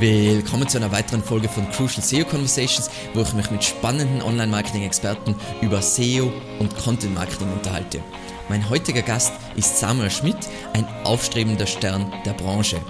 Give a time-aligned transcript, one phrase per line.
[0.00, 5.34] Willkommen zu einer weiteren Folge von Crucial SEO Conversations, wo ich mich mit spannenden Online-Marketing-Experten
[5.60, 8.02] über SEO und Content-Marketing unterhalte.
[8.48, 10.38] Mein heutiger Gast ist Samuel Schmidt,
[10.72, 12.80] ein aufstrebender Stern der Branche.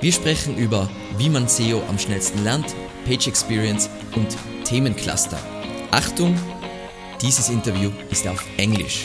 [0.00, 2.74] Wir sprechen über, wie man SEO am schnellsten lernt,
[3.06, 5.38] Page Experience und Themencluster.
[5.92, 6.36] Achtung,
[7.22, 9.04] dieses Interview ist auf Englisch.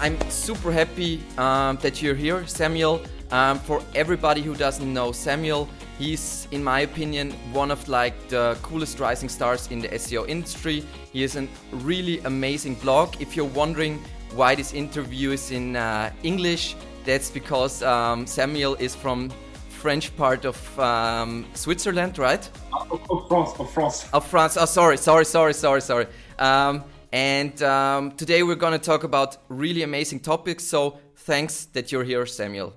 [0.00, 3.00] I'm super happy um, that you're here, Samuel.
[3.30, 8.56] Um, for everybody who doesn't know Samuel, he's, in my opinion, one of like the
[8.62, 10.82] coolest rising stars in the SEO industry.
[11.12, 13.20] He has a really amazing blog.
[13.20, 14.02] If you're wondering
[14.34, 19.30] why this interview is in uh, English, that's because um, Samuel is from
[19.68, 22.48] French part of um, Switzerland, right?
[22.72, 24.08] Of, of, France, of France.
[24.12, 24.56] Of France.
[24.56, 26.06] Oh, sorry, sorry, sorry, sorry, sorry.
[26.38, 30.64] Um, and um, today we're going to talk about really amazing topics.
[30.64, 32.74] So thanks that you're here, Samuel.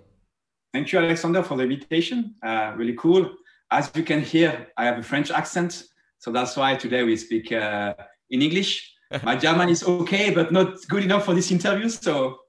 [0.73, 2.35] Thank you, Alexander, for the invitation.
[2.41, 3.29] Uh, really cool.
[3.69, 5.83] As you can hear, I have a French accent,
[6.17, 7.93] so that's why today we speak uh,
[8.29, 8.93] in English.
[9.23, 12.39] My German is okay, but not good enough for this interview, so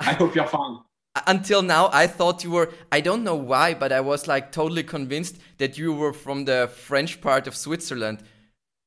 [0.00, 0.78] I hope you're fine.
[1.26, 4.82] Until now, I thought you were, I don't know why, but I was like totally
[4.82, 8.22] convinced that you were from the French part of Switzerland.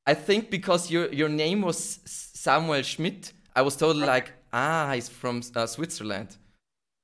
[0.06, 5.08] I think because your, your name was Samuel Schmitt, I was totally like, ah, he's
[5.08, 6.36] from uh, Switzerland.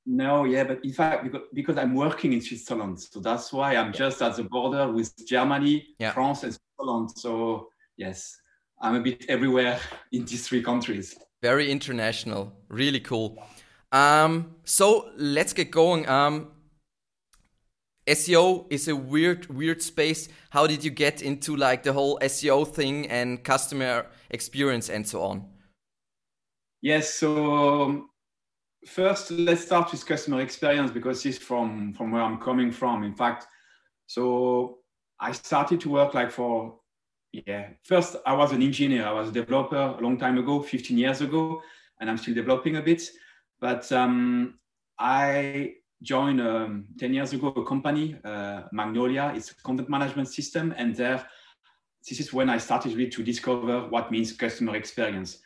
[0.04, 3.92] No, yeah, but in fact, because, because I'm working in Switzerland, so that's why I'm
[3.92, 6.12] just at the border with Germany, Yeah.
[6.12, 7.10] France, and Switzerland.
[7.16, 8.36] So yes,
[8.80, 9.78] I'm a bit everywhere
[10.12, 11.16] in these three countries.
[11.40, 13.38] Very international, really cool.
[13.92, 16.08] Um, so let's get going.
[16.08, 16.48] Um,
[18.06, 20.28] SEO is a weird, weird space.
[20.50, 25.22] How did you get into like the whole SEO thing and customer experience and so
[25.22, 25.44] on?
[26.80, 28.08] Yes, so um,
[28.86, 33.04] first let's start with customer experience because it's from from where I'm coming from.
[33.04, 33.46] In fact,
[34.06, 34.78] so
[35.20, 36.78] I started to work like for
[37.32, 37.70] yeah.
[37.84, 39.06] First, I was an engineer.
[39.06, 41.62] I was a developer a long time ago, 15 years ago,
[41.98, 43.08] and I'm still developing a bit.
[43.58, 44.58] But um,
[44.98, 49.32] I joined um, 10 years ago a company, uh, Magnolia.
[49.34, 51.26] It's a content management system, and there,
[52.06, 55.38] this is when I started really to discover what means customer experience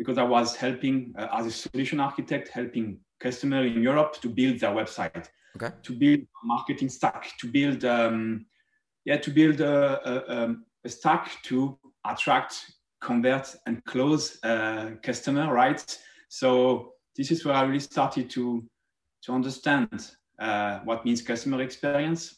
[0.00, 4.58] because I was helping uh, as a solution architect, helping customer in Europe to build
[4.58, 5.72] their website, Okay.
[5.82, 8.46] to build a marketing stack, to build um,
[9.04, 12.54] yeah, to build a, a, um, a stack to attract,
[13.02, 15.84] convert, and close uh, customer, right?
[16.28, 18.64] So this is where I really started to
[19.24, 22.36] to understand uh, what means customer experience.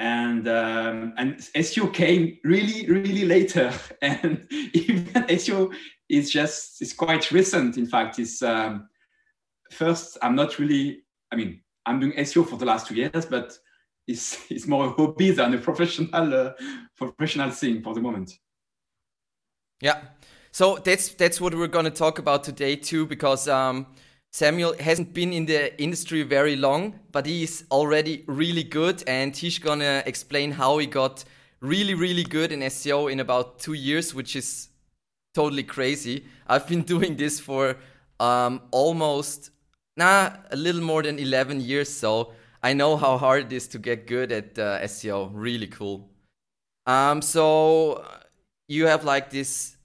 [0.00, 5.04] And um, and SEO came really really later, and even
[5.40, 5.72] SEO
[6.08, 7.76] is just it's quite recent.
[7.76, 8.88] In fact, it's um,
[9.70, 11.02] first I'm not really.
[11.32, 13.58] I mean, I'm doing SEO for the last two years, but
[14.06, 16.52] it's it's more a hobby than a professional uh,
[16.96, 18.32] professional thing for the moment.
[19.80, 20.00] Yeah.
[20.52, 23.86] So that's that's what we're gonna talk about today too, because um,
[24.32, 29.58] Samuel hasn't been in the industry very long, but he's already really good, and he's
[29.58, 31.24] gonna explain how he got
[31.60, 34.68] really really good in SEO in about two years, which is
[35.36, 36.24] totally crazy.
[36.48, 37.76] I've been doing this for
[38.18, 39.50] um, almost
[39.96, 42.32] nah a little more than eleven years, so
[42.62, 45.30] I know how hard it is to get good at uh, SEO.
[45.32, 46.08] Really cool.
[46.86, 48.04] Um, so
[48.68, 49.76] you have like this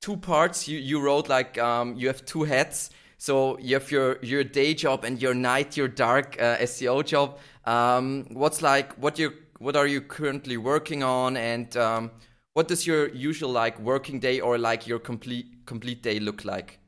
[0.00, 0.68] two parts.
[0.68, 2.90] You you wrote like um, you have two hats.
[3.20, 7.38] So you have your your day job and your night, your dark uh, SEO job.
[7.64, 12.10] Um, what's like what you what are you currently working on, and um,
[12.58, 16.80] what does your usual like working day or like your complete complete day look like?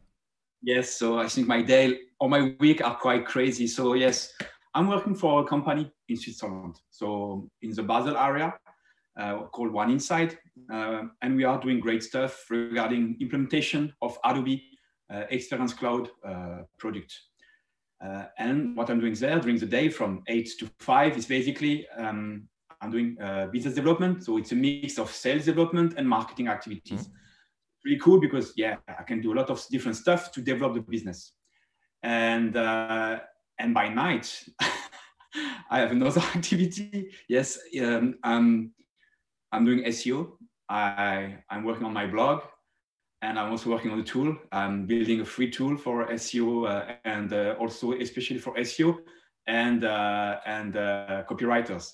[0.63, 3.69] Yes, so I think my day or my week are quite crazy.
[3.69, 4.33] So yes,
[4.75, 8.53] I'm working for a company in Switzerland, so in the Basel area,
[9.17, 10.37] uh, called One Inside,
[10.73, 14.61] uh, and we are doing great stuff regarding implementation of Adobe
[15.09, 17.17] uh, Experience Cloud uh, product.
[18.05, 21.87] Uh, and what I'm doing there during the day from eight to five is basically
[21.97, 22.49] um,
[22.81, 24.25] I'm doing uh, business development.
[24.25, 27.09] So it's a mix of sales development and marketing activities.
[27.85, 30.81] Really cool because yeah, I can do a lot of different stuff to develop the
[30.81, 31.33] business.
[32.03, 33.21] And uh,
[33.59, 34.45] and by night,
[35.71, 37.11] I have another activity.
[37.29, 38.73] Yes, um, I'm
[39.53, 40.33] I'm doing SEO.
[40.69, 42.43] I I'm working on my blog,
[43.23, 44.37] and I'm also working on a tool.
[44.53, 48.99] I'm building a free tool for SEO uh, and uh, also especially for SEO
[49.47, 51.93] and uh, and uh, copywriters.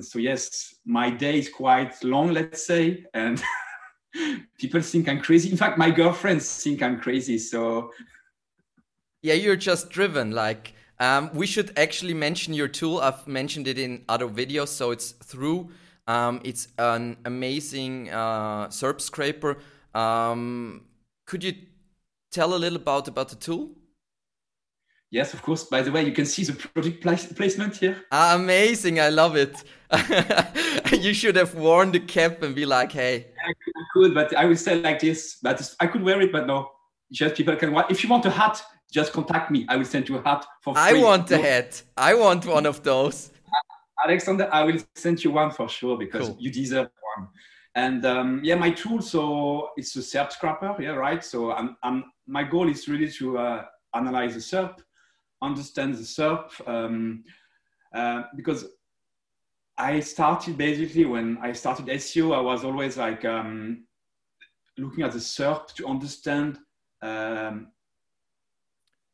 [0.00, 3.42] And so yes, my day is quite long, let's say, and
[4.58, 5.50] people think I'm crazy.
[5.50, 7.36] In fact, my girlfriends think I'm crazy.
[7.36, 7.90] So
[9.20, 10.30] Yeah, you're just driven.
[10.30, 13.00] Like Um, we should actually mention your tool.
[13.00, 15.68] I've mentioned it in other videos, so it's thruuu.
[16.06, 19.56] Um, it's an amazing uh, SERP scraper.
[19.94, 20.84] Um,
[21.26, 21.54] could you
[22.30, 23.70] tell a little about about the tool?
[25.10, 25.64] Yes, of course.
[25.64, 27.02] By the way, you can see the product
[27.36, 28.04] placement here.
[28.12, 29.00] Amazing!
[29.00, 29.64] I love it.
[30.92, 33.52] you should have worn the cap and be like, "Hey." I
[33.92, 35.38] could, but I will say like this.
[35.42, 36.70] But I could wear it, but no.
[37.10, 37.74] Just people can.
[37.90, 38.62] If you want a hat,
[38.92, 39.66] just contact me.
[39.68, 40.82] I will send you a hat for free.
[40.82, 41.82] I want a hat.
[41.96, 43.32] I want one of those.
[44.04, 46.36] Alexander, I will send you one for sure because cool.
[46.40, 47.28] you deserve one.
[47.74, 51.22] And um, yeah, my tool, so it's a SERP scraper, yeah, right?
[51.22, 53.64] So I'm, I'm, my goal is really to uh,
[53.94, 54.78] analyze the SERP,
[55.42, 57.24] understand the SERP, um,
[57.94, 58.66] uh, because
[59.78, 63.84] I started basically when I started SEO, I was always like um,
[64.76, 66.58] looking at the SERP to understand
[67.02, 67.68] um,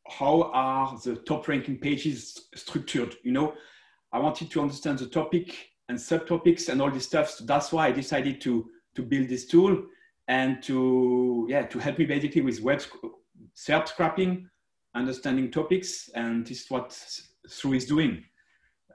[0.09, 3.53] how are the top ranking pages structured, you know?
[4.11, 5.53] I wanted to understand the topic
[5.89, 7.29] and subtopics and all this stuff.
[7.29, 9.83] So that's why I decided to to build this tool
[10.27, 12.81] and to yeah to help me basically with web
[13.55, 14.49] SERP scrapping,
[14.95, 16.89] understanding topics, and this is what
[17.49, 18.23] Thruuu is doing.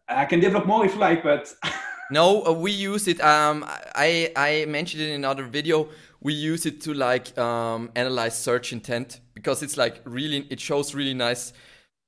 [0.09, 1.53] I can develop more if like, but
[2.11, 3.21] no, uh, we use it.
[3.21, 5.89] Um, I I mentioned it in another video.
[6.21, 10.95] We use it to like um, analyze search intent because it's like really it shows
[10.95, 11.53] really nice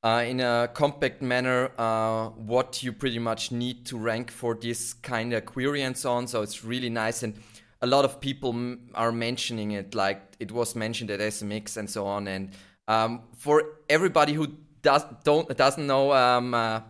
[0.05, 4.93] uh, in a compact manner uh, what you pretty much need to rank for this
[4.93, 6.27] kind of query and so on.
[6.27, 7.23] So it's really nice.
[7.23, 7.35] And
[7.81, 12.07] a lot of people are mentioning it, like it was mentioned at SMX and so
[12.07, 12.29] on.
[12.29, 12.51] And
[12.89, 14.49] um, for everybody who
[14.83, 16.81] does, don't, doesn't know um, uh,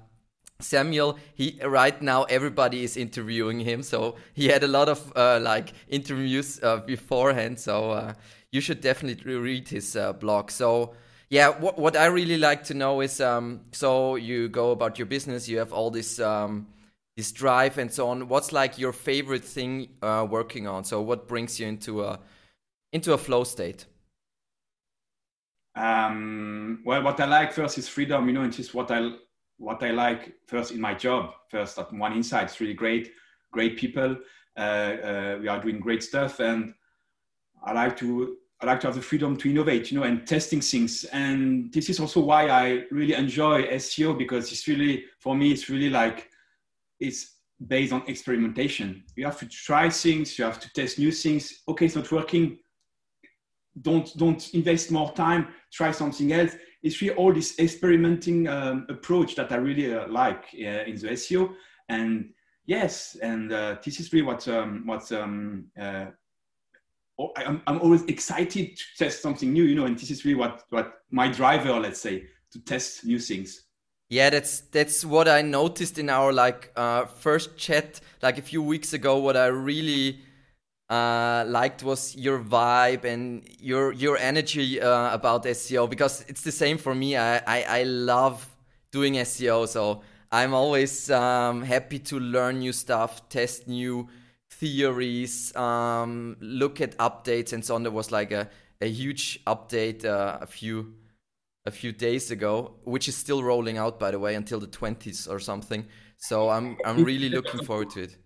[0.61, 3.83] Samuel, he right now everybody is interviewing him.
[3.83, 7.59] So he had a lot of uh, like interviews uh, beforehand.
[7.59, 8.15] So uh,
[8.51, 10.51] you should definitely read his blog.
[10.51, 10.95] So
[11.29, 15.07] yeah, what what I really like to know is um, so you go about your
[15.07, 16.69] business, you have all this um,
[17.17, 18.29] this drive and so on.
[18.29, 20.85] What's like your favorite thing uh, working on?
[20.85, 22.21] So what brings you into a
[22.93, 23.87] into a flow state?
[25.77, 28.27] Um, well, what I like first is freedom.
[28.29, 29.11] You know, it's just what I
[29.59, 31.33] what I like first in my job.
[31.51, 33.13] First at One Inside, it's really great,
[33.53, 34.17] great people.
[34.57, 36.75] Uh, uh, we are doing great stuff, and
[37.65, 40.61] I like to I like to have the freedom to innovate, you know, and testing
[40.61, 41.05] things.
[41.05, 45.69] And this is also why I really enjoy SEO because it's really, for me, it's
[45.69, 46.31] really like,
[46.99, 47.35] it's
[47.67, 49.05] based on experimentation.
[49.17, 51.63] You have to try things, you have to test new things.
[51.69, 52.59] Okay, it's not working.
[53.83, 55.49] Don't don't invest more time.
[55.75, 56.53] Try something else.
[56.83, 61.09] It's really all this experimenting um, approach that I really uh, like uh, in the
[61.09, 61.55] SEO.
[61.89, 62.31] And
[62.65, 66.07] yes, and uh, this is really what um, what um, uh,
[67.19, 70.35] Oh, I'm, I'm always excited to test something new, you know, and this is really
[70.35, 73.67] what, what my driver, let's say, to test new things.
[74.09, 78.63] Yeah, that's that's what I noticed in our like uh, first chat like a few
[78.63, 79.19] weeks ago.
[79.19, 80.21] What I really
[80.91, 86.53] uh, liked was your vibe and your your energy uh, about SEO because it's the
[86.53, 87.17] same for me.
[87.17, 88.47] I I, I love
[88.91, 94.09] doing SEO, so I'm always um, happy to learn new stuff, test new
[94.51, 97.83] theories, um, look at updates and so on.
[97.83, 98.49] There was like a,
[98.81, 100.95] a huge update uh, a few
[101.67, 105.31] a few days ago, which is still rolling out by the way until the 20s
[105.31, 105.87] or something.
[106.19, 108.17] So I'm I'm really looking forward to it.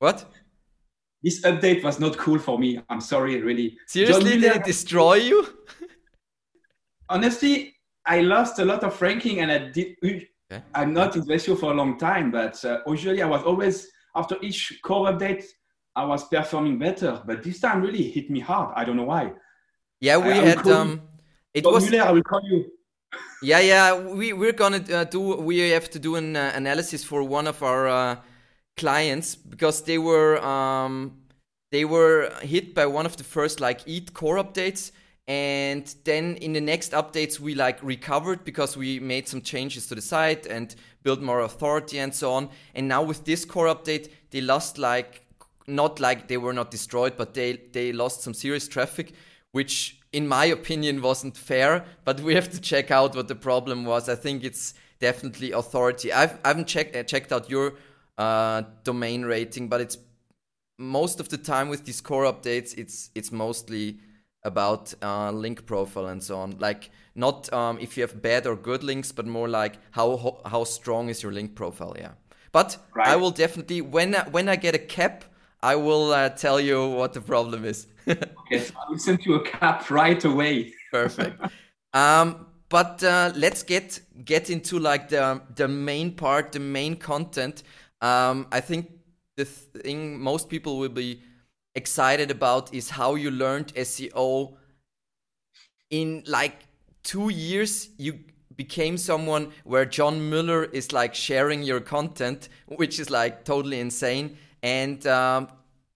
[0.00, 0.26] What?
[1.24, 2.80] This update was not cool for me.
[2.90, 3.78] I'm sorry, really.
[3.86, 5.46] Seriously, did it destroy you?
[7.08, 9.96] Honestly, I lost a lot of ranking, and I did.
[10.04, 10.28] Okay.
[10.74, 14.36] I'm not in SEO for a long time, but uh, usually I was always after
[14.42, 15.44] each core update,
[15.96, 18.74] I was performing better, but this time really hit me hard.
[18.76, 19.32] I don't know why.
[20.00, 21.00] Yeah, we I, had um,
[21.54, 21.88] it was.
[21.88, 22.70] Müller, I will call you.
[23.42, 25.36] yeah, yeah, we we're gonna uh, do.
[25.36, 28.16] We have to do an uh, analysis for one of our uh,
[28.76, 31.12] clients because they were um,
[31.70, 34.92] they were hit by one of the first like EAT core updates,
[35.26, 39.94] and then in the next updates we like recovered because we made some changes to
[39.94, 42.48] the site and built more authority and so on.
[42.74, 45.22] And now with this core update, they lost like
[45.66, 49.12] not like they were not destroyed, but they they lost some serious traffic,
[49.52, 51.84] which in my opinion wasn't fair.
[52.04, 54.08] But we have to check out what the problem was.
[54.08, 56.12] I think it's definitely authority.
[56.12, 57.74] I've I haven't checked uh, checked out your
[58.18, 59.98] uh, domain rating, but it's
[60.78, 63.98] most of the time with these core updates, it's it's mostly
[64.42, 66.56] about uh, link profile and so on.
[66.58, 70.64] Like not um, if you have bad or good links, but more like how how
[70.64, 71.94] strong is your link profile.
[71.98, 72.12] Yeah.
[72.52, 73.08] But right.
[73.08, 75.24] I will definitely when I, when I get a cap
[75.64, 77.86] I will uh, tell you what the problem is.
[78.08, 80.74] okay, so I will send you a cap right away.
[80.92, 81.40] Perfect.
[81.94, 87.62] Um, but uh, let's get get into like the the main part, the main content.
[88.04, 88.90] Um, I think
[89.36, 91.22] the thing most people will be
[91.74, 94.56] excited about is how you learned SEO
[95.88, 96.66] in like
[97.02, 97.88] two years.
[97.96, 98.18] You
[98.56, 104.36] became someone where John Mueller is like sharing your content, which is like totally insane.
[104.62, 105.48] And um,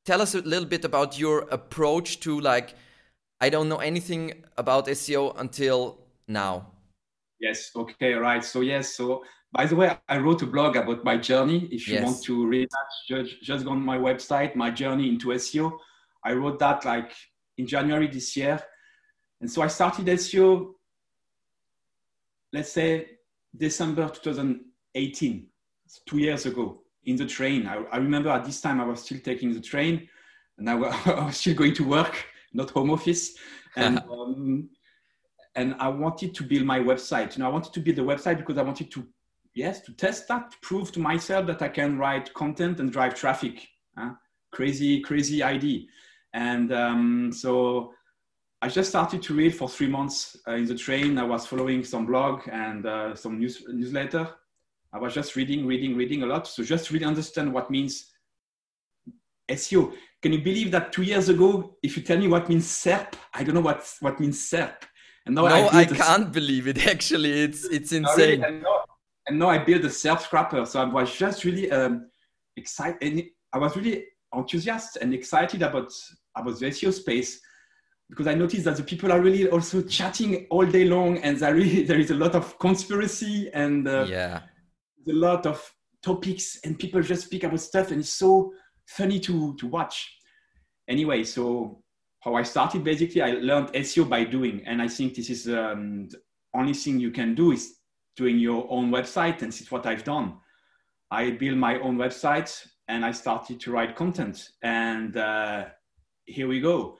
[0.06, 2.74] tell us a little bit about your approach to like,
[3.38, 6.68] I don't know anything about SEO until now.
[7.38, 7.70] Yes.
[7.76, 8.14] Okay.
[8.14, 8.42] Right.
[8.42, 8.94] So yes.
[8.94, 11.68] So by the way, I wrote a blog about my journey.
[11.70, 12.04] If you yes.
[12.04, 15.78] want to read that, just, just go on my website, my journey into SEO.
[16.22, 17.12] I wrote that like
[17.56, 18.60] in January this year.
[19.40, 20.74] And so I started SEO
[22.52, 23.06] let's say
[23.56, 25.46] December 2018,
[26.06, 27.66] two years ago, in the train.
[27.66, 30.08] I, I, remember at this time I was still taking the train
[30.58, 30.74] and I,
[31.06, 33.36] I was still going to work, not home office.
[33.76, 34.70] And, um,
[35.54, 37.36] and I wanted to build my website.
[37.36, 39.06] You know, I wanted to build a website because I wanted to,
[39.58, 43.14] yes, to test that, to prove to myself that I can write content and drive
[43.14, 43.66] traffic.
[43.96, 44.12] Huh?
[44.52, 45.80] Crazy, crazy idea.
[46.32, 47.92] And um, so
[48.62, 51.18] I just started to read for three months uh, in the train.
[51.18, 54.28] I was following some blog and uh, some news newsletter.
[54.92, 56.46] I was just reading, reading, reading a lot.
[56.46, 58.10] So just really understand what means
[59.50, 59.92] SEO.
[60.22, 63.44] Can you believe that two years ago, if you tell me what means SERP, I
[63.44, 64.82] don't know what what means SERP.
[65.26, 66.86] And now no, I, I can't believe it.
[66.94, 68.42] Actually, it's it's insane.
[68.44, 68.77] and, now,
[69.28, 70.64] and, now, I built a SERP scrapper.
[70.66, 72.08] So I was just really um,
[72.56, 72.96] excited.
[73.02, 74.04] And I was really
[74.34, 75.92] enthusiastic and excited about
[76.36, 77.40] about the SEO space
[78.08, 81.54] because I noticed that the people are really also chatting all day long, and there,
[81.54, 84.40] really, there is a lot of conspiracy and uh, yeah,
[85.08, 85.62] a lot of
[86.02, 88.52] topics, and people just speak about stuff, and it's so
[88.86, 90.14] funny to to watch.
[90.88, 91.82] Anyway, so
[92.20, 96.08] how I started basically, I learned SEO by doing, and I think this is um,
[96.08, 96.18] the
[96.54, 97.77] only thing you can do is
[98.18, 100.34] doing your own website, and is what I've done.
[101.10, 102.50] I built my own website,
[102.88, 105.66] and I started to write content, and uh,
[106.26, 106.98] here we go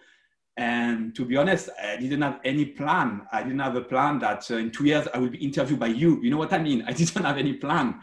[0.58, 3.22] and to be honest, I didn't have any plan.
[3.32, 5.86] I didn't have a plan that uh, in two years I will be interviewed by
[5.86, 6.20] you.
[6.20, 6.82] You know what I mean?
[6.84, 8.00] I didn't have any plan.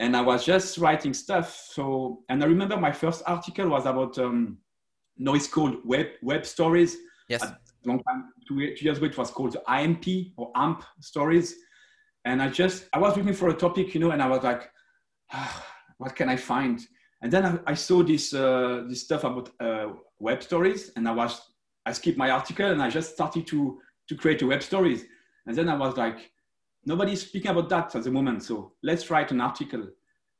[0.00, 1.56] And I was just writing stuff.
[1.70, 4.58] So, and I remember my first article was about, um,
[5.16, 6.96] no, it's called Web, web Stories.
[7.28, 7.44] Yes.
[7.44, 11.54] A long time, two, two years ago, it was called IMP or AMP Stories.
[12.24, 14.70] And I just, I was looking for a topic, you know, and I was like,
[15.32, 15.66] ah,
[15.98, 16.80] what can I find?
[17.22, 21.12] And then I, I saw this, uh, this stuff about uh, web stories and I
[21.12, 21.54] was
[21.86, 23.78] I skipped my article and I just started to,
[24.08, 25.04] to create a web stories.
[25.46, 26.30] And then I was like,
[26.84, 28.42] nobody's speaking about that at the moment.
[28.42, 29.88] So let's write an article.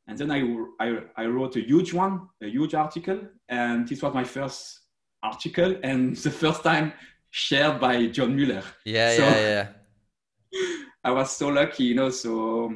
[0.07, 0.43] And then I,
[0.81, 3.21] I, I wrote a huge one, a huge article.
[3.49, 4.81] And this was my first
[5.23, 6.93] article and the first time
[7.31, 8.62] shared by John Mueller.
[8.85, 9.69] Yeah, so yeah,
[10.53, 10.69] yeah.
[11.04, 12.75] I was so lucky, you know, so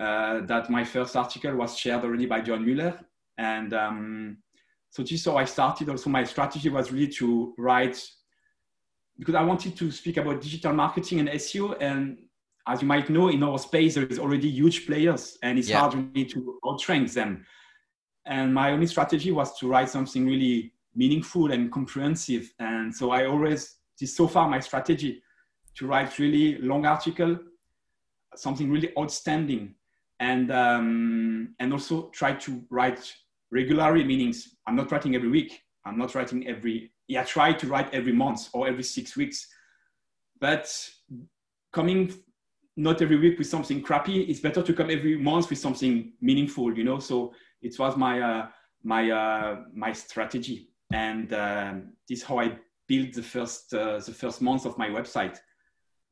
[0.00, 2.98] uh, that my first article was shared already by John Mueller.
[3.36, 4.38] And um,
[4.90, 5.90] so this is how I started.
[5.90, 8.02] Also, my strategy was really to write
[9.18, 11.76] because I wanted to speak about digital marketing and SEO.
[11.80, 12.18] And
[12.66, 15.80] as you might know, in our space, there is already huge players, and it's yeah.
[15.80, 17.44] hard really to outrank them.
[18.24, 22.52] And my only strategy was to write something really meaningful and comprehensive.
[22.58, 25.21] And so I always, this so far my strategy,
[25.76, 27.38] to write really long article,
[28.36, 29.74] something really outstanding,
[30.20, 33.12] and um, and also try to write
[33.50, 35.62] regularly meanings I'm not writing every week.
[35.84, 39.48] I'm not writing every, yeah, I try to write every month or every six weeks.
[40.40, 40.72] But
[41.72, 42.12] coming
[42.76, 46.76] not every week with something crappy, it's better to come every month with something meaningful,
[46.76, 46.98] you know?
[46.98, 48.46] So it was my, uh,
[48.82, 50.68] my, uh, my strategy.
[50.92, 51.74] And uh,
[52.08, 55.38] this is how I built the first, uh, the first month of my website.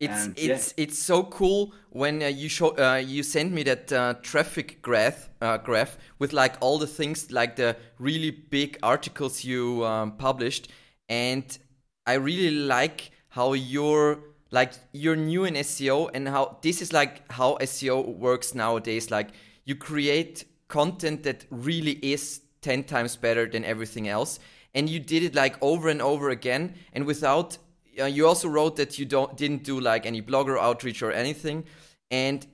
[0.01, 0.85] It's and, it's yeah.
[0.85, 5.29] it's so cool when uh, you show uh, you send me that uh, traffic graph
[5.43, 10.69] uh, graph with like all the things like the really big articles you um, published,
[11.11, 11.59] and
[12.07, 17.31] I really like how you're like you're new in SEO and how this is like
[17.31, 19.11] how SEO works nowadays.
[19.11, 19.29] Like
[19.67, 24.39] you create content that really is ten times better than everything else,
[24.75, 27.59] and you did it like over and over again, and without
[27.99, 31.65] uh, you also wrote that you don't didn't do like any blogger outreach or anything,
[32.11, 32.47] and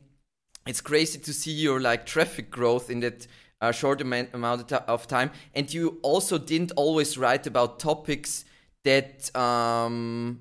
[0.66, 3.26] it's crazy to see your like traffic growth in that
[3.60, 5.30] uh, short amount of time.
[5.54, 8.44] And you also didn't always write about topics
[8.84, 10.40] that um,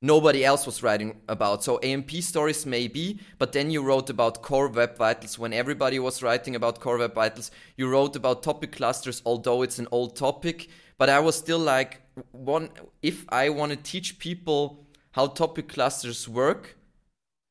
[0.00, 1.64] nobody else was writing about.
[1.64, 6.22] So AMP stories maybe, but then you wrote about core web vitals when everybody was
[6.22, 7.50] writing about core web vitals.
[7.76, 10.68] You wrote about topic clusters, although it's an old topic.
[10.98, 12.02] But I was still like,
[12.32, 12.70] one
[13.02, 16.76] if I want to teach people how topic clusters work,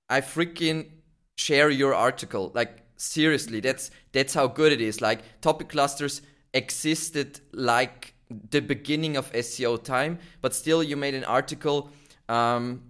[0.09, 0.89] I freaking
[1.37, 2.51] share your article.
[2.53, 5.01] Like seriously, that's that's how good it is.
[5.01, 6.21] Like topic clusters
[6.53, 8.13] existed like
[8.49, 11.89] the beginning of SEO time, but still you made an article.
[12.29, 12.81] Um,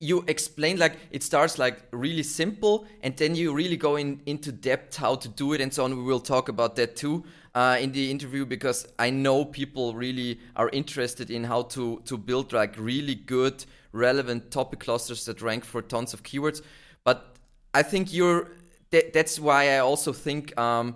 [0.00, 4.52] you explain like it starts like really simple and then you really go in into
[4.52, 7.76] depth how to do it and so on we will talk about that too uh,
[7.80, 12.52] in the interview because i know people really are interested in how to to build
[12.52, 16.62] like really good relevant topic clusters that rank for tons of keywords
[17.04, 17.36] but
[17.72, 18.50] i think you're
[18.90, 20.94] that, that's why i also think um,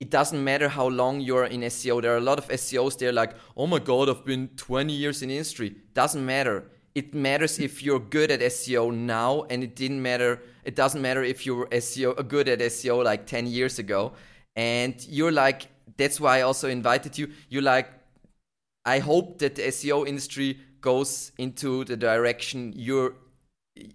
[0.00, 3.12] it doesn't matter how long you're in seo there are a lot of seos they're
[3.12, 6.64] like oh my god i've been 20 years in industry doesn't matter
[6.94, 10.42] it matters if you're good at SEO now, and it didn't matter.
[10.64, 14.12] It doesn't matter if you're SEO good at SEO like ten years ago,
[14.56, 15.68] and you're like.
[15.96, 17.30] That's why I also invited you.
[17.48, 17.90] You're like,
[18.84, 23.14] I hope that the SEO industry goes into the direction you're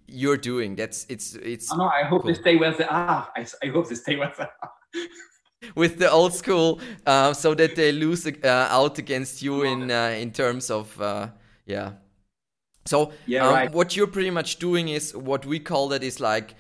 [0.08, 0.76] you're doing.
[0.76, 1.72] That's it's it's.
[1.72, 2.32] Oh, no, I hope cool.
[2.32, 3.28] they stay where they are.
[3.36, 4.72] I, I hope they stay where they are.
[5.76, 10.16] With the old school, uh, so that they lose uh, out against you in uh,
[10.20, 11.30] in terms of uh,
[11.66, 11.94] yeah
[12.88, 13.72] so yeah, um, right.
[13.72, 16.54] what you're pretty much doing is what we call that is like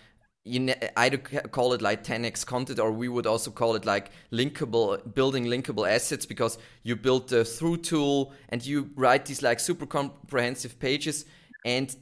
[0.45, 5.01] you either call it like 10x content or we would also call it like linkable
[5.13, 9.87] building linkable assets because you build the thruuu tool and you write these like super
[9.87, 11.25] comprehensive pages.
[11.65, 11.95] And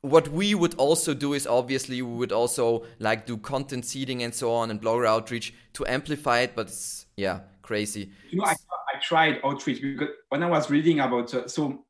[0.00, 4.34] what we would also do is obviously we would also like do content seeding and
[4.34, 8.10] so on and blogger outreach to amplify it but it's yeah crazy.
[8.30, 11.86] You know i, I tried outreach because when i was reading about uh, so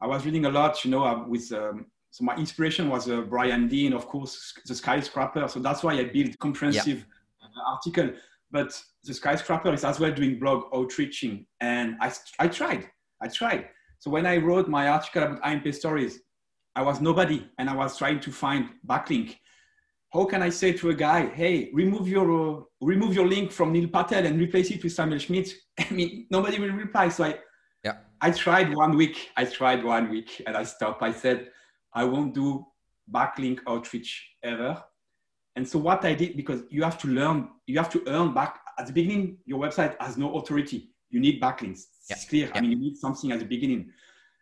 [0.00, 3.20] I was reading a lot, you know, uh, with um, so my inspiration was uh,
[3.20, 5.46] Brian Dean, of course, the skyscraper.
[5.48, 7.48] So that's why I built comprehensive yeah.
[7.56, 8.10] Uh, article.
[8.50, 12.90] But the skyscraper is as well doing blog outreaching, and I I tried,
[13.22, 13.68] I tried.
[14.00, 16.20] So when I wrote my article about IMP stories,
[16.74, 19.36] I was nobody, and I was trying to find backlink.
[20.12, 23.72] How can I say to a guy, "Hey, remove your uh, remove your link from
[23.72, 25.54] Neil Patel and replace it with Samuel Schmitt"?
[25.78, 27.08] I mean, nobody will reply.
[27.08, 27.38] So I
[27.84, 27.98] yeah.
[28.20, 29.30] I tried one week.
[29.36, 31.02] I tried one week and I stopped.
[31.02, 31.50] I said,
[31.94, 32.66] I won't do
[33.10, 34.82] backlink outreach ever.
[35.56, 38.60] And so what I did, because you have to learn, you have to earn back
[38.78, 40.90] at the beginning, your website has no authority.
[41.10, 41.82] You need backlinks.
[42.08, 42.50] It's clear.
[42.54, 43.90] I mean, you need something at the beginning.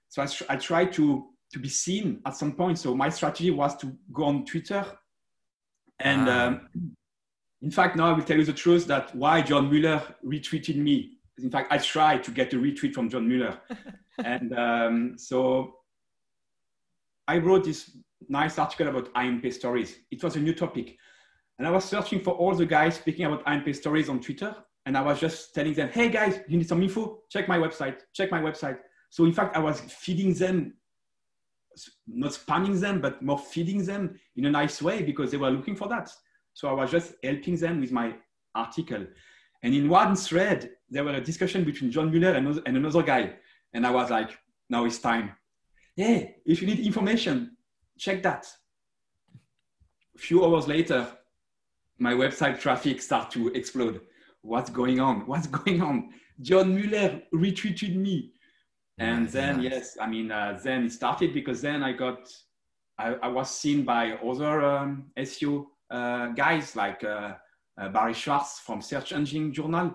[0.08, 2.78] So I, I tried to, to be seen at some point.
[2.78, 4.84] So my strategy was to go on Twitter.
[5.98, 6.46] And ah.
[6.46, 6.68] um,
[7.62, 11.18] in fact, now I will tell you the truth that why John Mueller retweeted me
[11.38, 13.58] in fact, I tried to get a retweet from John Mueller.
[14.24, 15.74] and um, so
[17.28, 17.96] I wrote this
[18.28, 19.96] nice article about IMP stories.
[20.10, 20.96] It was a new topic.
[21.58, 24.56] And I was searching for all the guys speaking about IMP stories on Twitter.
[24.86, 27.20] And I was just telling them, hey guys, you need some info?
[27.30, 28.78] Check my website, check my website.
[29.10, 30.74] So in fact, I was feeding them,
[32.06, 35.76] not spamming them, but more feeding them in a nice way because they were looking
[35.76, 36.10] for that.
[36.54, 38.14] So I was just helping them with my
[38.54, 39.06] article.
[39.62, 43.34] And in one thread, there was a discussion between John Mueller and, and another guy.
[43.74, 44.38] And I was like,
[44.70, 45.32] now it's time.
[45.98, 47.56] Yeah, if you need information,
[47.98, 48.46] check that.
[50.14, 51.08] A few hours later,
[51.98, 54.02] my website traffic start to explode.
[54.42, 55.26] What's going on?
[55.26, 56.10] What's going on?
[56.40, 58.30] John Mueller retweeted me.
[58.98, 59.64] And nice, then, nice.
[59.64, 62.28] yes, I mean, uh, then it started because then I got,
[62.96, 67.32] I, I was seen by other um, SEO uh, guys like uh,
[67.76, 69.94] uh, Barry Schwartz from Search Engine Journal.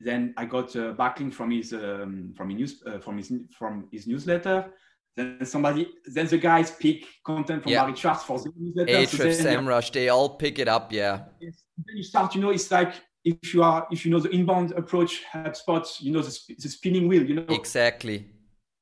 [0.00, 3.88] Then I got a backlink from his um, from his news uh, from his from
[3.92, 4.72] his newsletter.
[5.16, 7.94] Then somebody, then the guys pick content from yeah.
[7.94, 8.92] Schwartz for the newsletter.
[8.92, 10.92] Ahrefs, so SEMrush, they all pick it up.
[10.92, 11.22] Yeah.
[11.40, 14.72] Then you start, you know, it's like if you are if you know the inbound
[14.72, 17.24] approach HubSpot, you know the, the spinning wheel.
[17.24, 18.26] You know exactly.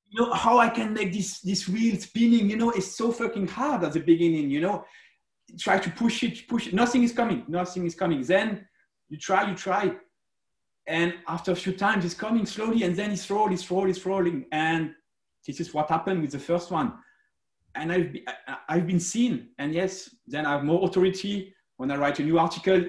[0.08, 2.50] You know how I can make this this wheel spinning.
[2.50, 4.50] You know, it's so fucking hard at the beginning.
[4.50, 4.84] You know,
[5.58, 6.74] try to push it, push it.
[6.74, 7.44] Nothing is coming.
[7.46, 8.22] Nothing is coming.
[8.22, 8.66] Then
[9.08, 9.92] you try, you try.
[10.86, 14.04] And after a few times, it's coming slowly, and then it's rolling, it's rolling, it's
[14.04, 14.46] rolling.
[14.50, 14.94] And
[15.46, 16.94] this is what happened with the first one.
[17.74, 18.26] And I've, be,
[18.68, 19.48] I've been seen.
[19.58, 21.54] And yes, then I have more authority.
[21.76, 22.84] When I write a new article,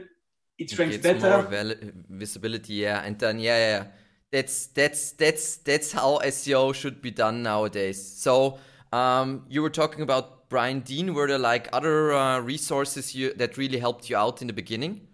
[0.58, 1.48] it ranks better.
[1.50, 1.76] More
[2.10, 3.04] visibility, yeah.
[3.04, 3.86] And then, yeah, yeah.
[4.32, 8.02] That's, that's, that's, that's how SEO should be done nowadays.
[8.02, 8.58] So,
[8.92, 13.58] um, you were talking about Brian Dean, were there like other uh, resources you, that
[13.58, 15.08] really helped you out in the beginning?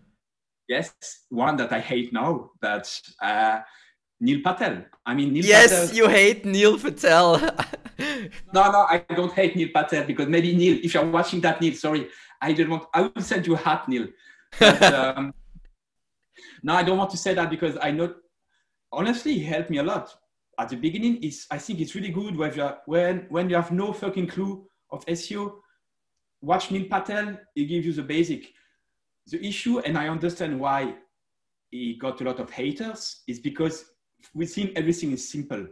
[0.67, 0.93] Yes,
[1.29, 3.59] one that I hate now, but uh,
[4.19, 4.85] Neil Patel.
[5.05, 5.95] I mean, Neil yes, Patel.
[5.95, 7.39] you hate Neil Patel.
[8.53, 11.73] no, no, I don't hate Neil Patel because maybe Neil, if you're watching that, Neil,
[11.73, 12.07] sorry,
[12.41, 12.83] I don't want.
[12.93, 14.07] I will send you a hat, Neil.
[14.59, 15.33] But, um,
[16.63, 18.13] no, I don't want to say that because I know.
[18.91, 20.13] Honestly, he helped me a lot
[20.59, 21.23] at the beginning.
[21.23, 24.65] It's I think it's really good when you when when you have no fucking clue
[24.91, 25.55] of SEO,
[26.41, 27.37] watch Neil Patel.
[27.55, 28.51] He gives you the basic.
[29.27, 30.95] The issue, and I understand why
[31.69, 33.85] he got a lot of haters, is because
[34.33, 35.67] with him everything is simple.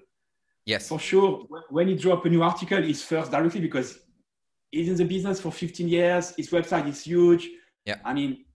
[0.65, 0.87] Yes.
[0.89, 3.99] For sure, when he drop a new article, he's first directly because
[4.71, 6.33] he's in the business for 15 years.
[6.35, 7.47] His website is huge.
[7.85, 7.99] Yeah.
[8.03, 8.45] I mean,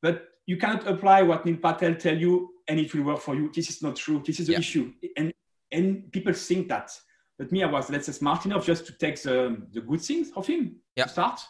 [0.00, 3.50] but you cannot apply what Neil Patel tell you and it will work for you.
[3.52, 4.22] This is not true.
[4.24, 4.58] This is the Yeah.
[4.60, 4.92] issue.
[5.16, 5.32] And
[5.72, 6.92] and people think that.
[7.36, 10.30] But me, I was let's say smart enough just to take the, the good things
[10.36, 11.04] of him Yeah.
[11.04, 11.40] to start.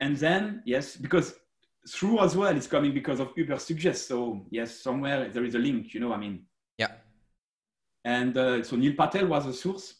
[0.00, 1.34] And then yes, because
[1.86, 4.08] thruuu as well, it's coming because of Uber Suggest.
[4.08, 6.46] So yes, somewhere there is a link, you know, I mean.
[8.06, 9.94] And uh, so Neil Patel was a source.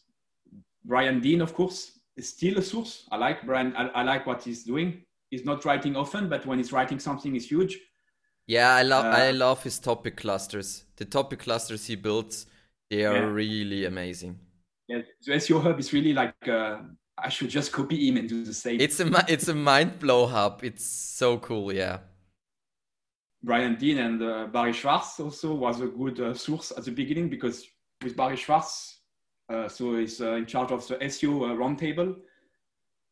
[0.85, 3.05] Brian Dean, of course, is still a source.
[3.11, 3.75] I like Brian.
[3.75, 5.03] I, I like what he's doing.
[5.29, 7.77] He's not writing often, but when he's writing something, it's huge.
[8.47, 10.85] Yeah, I love Uh, I love his topic clusters.
[10.95, 12.45] The topic clusters he builds,
[12.89, 13.25] they are Yeah.
[13.43, 14.39] really amazing.
[14.87, 16.77] Yeah, the SEO hub is really like uh,
[17.17, 18.79] I should just copy him and do the same.
[18.79, 20.63] It's a it's a mind blow hub.
[20.63, 21.73] It's so cool.
[21.73, 21.99] Yeah.
[23.43, 27.29] Brian Dean and uh, Barry Schwartz also was a good uh, source at the beginning
[27.29, 27.67] because
[28.03, 28.99] with Barry Schwartz,
[29.49, 32.15] uh, so he's uh, in charge of the SEO uh, roundtable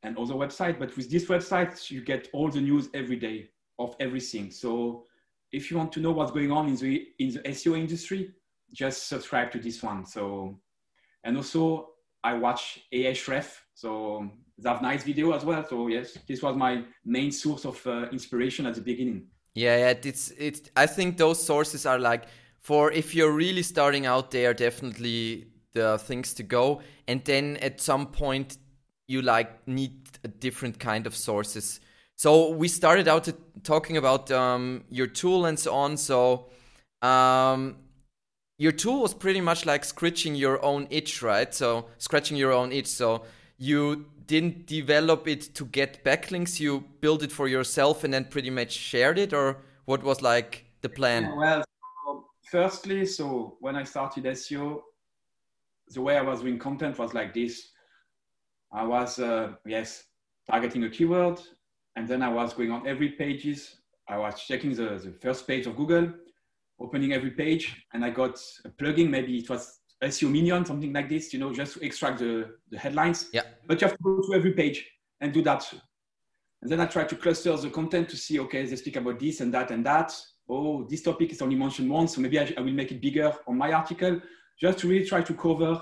[0.04, 0.80] and other website.
[0.80, 4.52] But with this website, you get all the news every day of everything.
[4.52, 5.06] So
[5.52, 8.32] if you want to know what's going on in the in the SEO industry,
[8.74, 10.06] just subscribe to this one.
[10.06, 10.60] So
[11.24, 11.90] and also
[12.24, 15.66] I watch Ahrefs, so they have nice video as well.
[15.68, 19.28] So yes, this was my main source of uh, inspiration at the beginning.
[19.54, 20.70] Yeah, yeah, it's it's.
[20.76, 22.26] I think those sources are like
[22.66, 26.82] for if you're really starting out, they are definitely the things to go.
[27.08, 28.58] And then at some point,
[29.08, 31.80] you like need a different kind of sources.
[32.16, 33.30] So we started out
[33.62, 35.96] talking about um, your tool and so on.
[35.96, 36.48] So
[37.04, 37.76] um,
[38.58, 41.54] your tool was pretty much like scratching your own itch, right?
[41.54, 42.88] So scratching your own itch.
[42.88, 43.26] So
[43.60, 46.60] you didn't develop it to get backlinks.
[46.60, 50.66] You built it for yourself and then pretty much shared it, or what was like
[50.82, 51.32] the plan?
[51.38, 51.75] Well, so
[52.50, 54.82] firstly, so when I started SEO,
[55.90, 57.70] the way I was doing content was like this.
[58.72, 60.04] I was, uh, yes,
[60.50, 61.40] targeting a keyword,
[61.96, 63.76] and then I was going on every pages.
[64.08, 66.14] I was checking the, the first page of Google,
[66.80, 69.10] opening every page, and I got a plugin.
[69.10, 72.78] Maybe it was SEO Minion, something like this, you know, just to extract the, the
[72.78, 73.30] headlines.
[73.32, 73.44] Yeah.
[73.68, 74.86] But you have to go to every page
[75.22, 75.72] and do that.
[76.62, 79.42] And then I try to cluster the content to see, okay, they speak about this
[79.42, 80.16] and that and that.
[80.48, 83.34] Oh, this topic is only mentioned once, so maybe I, I will make it bigger
[83.48, 84.22] on my article,
[84.60, 85.82] just to really try to cover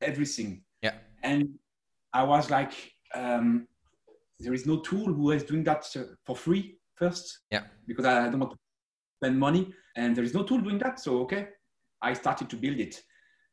[0.00, 0.62] everything.
[0.82, 0.94] Yeah.
[1.22, 1.58] And
[2.12, 2.72] I was like,
[3.14, 3.66] um,
[4.38, 7.40] there is no tool who is doing that uh, for free first.
[7.50, 7.64] Yeah.
[7.86, 8.58] Because I don't want to
[9.16, 10.98] spend money, and there is no tool doing that.
[11.00, 11.48] So okay,
[12.00, 13.02] I started to build it.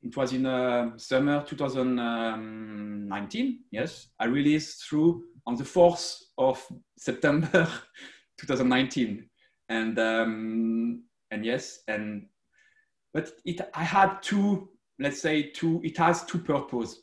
[0.01, 3.59] It was in uh, summer 2019.
[3.71, 6.65] Yes, I released thruuu on the 4th of
[6.97, 7.67] September
[8.37, 9.29] 2019,
[9.69, 12.27] and um, and yes, and
[13.13, 15.81] but it I had two, let's say two.
[15.83, 17.01] It has two purposes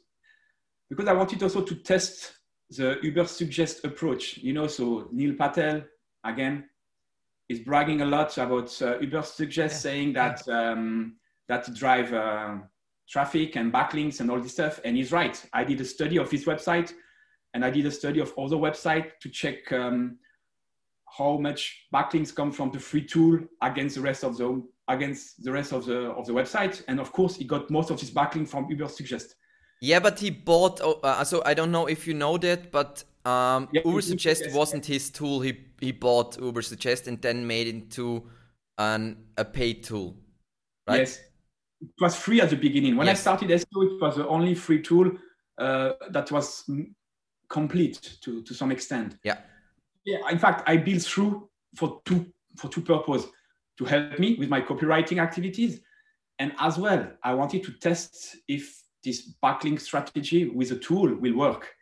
[0.90, 2.32] because I wanted also to test
[2.70, 4.38] the Uber Suggest approach.
[4.38, 5.82] You know, so Neil Patel
[6.24, 6.68] again
[7.48, 9.78] is bragging a lot about uh, Uber Suggest, Yeah.
[9.90, 11.16] saying that um,
[11.48, 12.56] that drive uh,
[13.08, 14.80] traffic and backlinks and all this stuff.
[14.84, 15.42] And he's right.
[15.52, 16.94] I did a study of his website,
[17.52, 20.18] and I did a study of other website to check um,
[21.16, 25.52] how much backlinks come from the free tool against the rest of the against the
[25.52, 26.82] rest of the of the website.
[26.88, 29.36] And of course, he got most of his backlink from Uber Suggest.
[29.80, 30.80] Yeah, but he bought.
[30.82, 34.44] oh, Uh, so I don't know if you know that, but um, Yeah, Uber Suggest
[34.52, 35.40] wasn't his tool.
[35.40, 38.28] He he bought Uber Suggest and then made it into
[38.78, 40.16] an a paid tool,
[40.88, 41.00] right?
[41.00, 41.18] Yes,
[41.80, 42.96] it was free at the beginning.
[42.96, 43.18] When Yes.
[43.18, 45.12] I started SEO, it was the only free tool
[45.58, 46.68] uh, that was
[47.48, 49.16] complete to, to some extent.
[49.22, 49.38] Yeah.
[50.04, 50.18] Yeah.
[50.30, 53.30] In fact, I built thruuu for two for two purposes:
[53.78, 55.80] to help me with my copywriting activities,
[56.38, 61.36] and as well, I wanted to test if this backlink strategy with a tool will
[61.36, 61.74] work,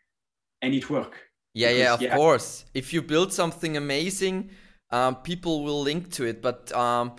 [0.60, 1.18] and it worked.
[1.54, 2.16] Yeah, yeah, of yeah.
[2.16, 2.64] course.
[2.74, 4.50] If you build something amazing,
[4.90, 6.40] um, people will link to it.
[6.40, 7.16] But um,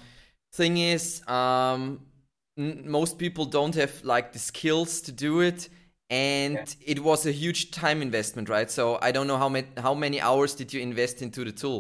[0.54, 2.00] thing is, um,
[2.58, 5.70] most people don't have like the skills to do it,
[6.14, 6.66] and Yeah.
[6.94, 8.70] it was a huge time investment, right?
[8.70, 11.80] So I don't know how many how many hours did you invest into the tool?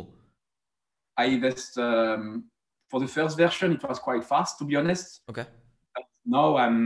[1.17, 2.45] I invest um,
[2.89, 3.71] for the first version.
[3.73, 5.21] It was quite fast, to be honest.
[5.29, 5.45] Okay.
[6.25, 6.79] now I'm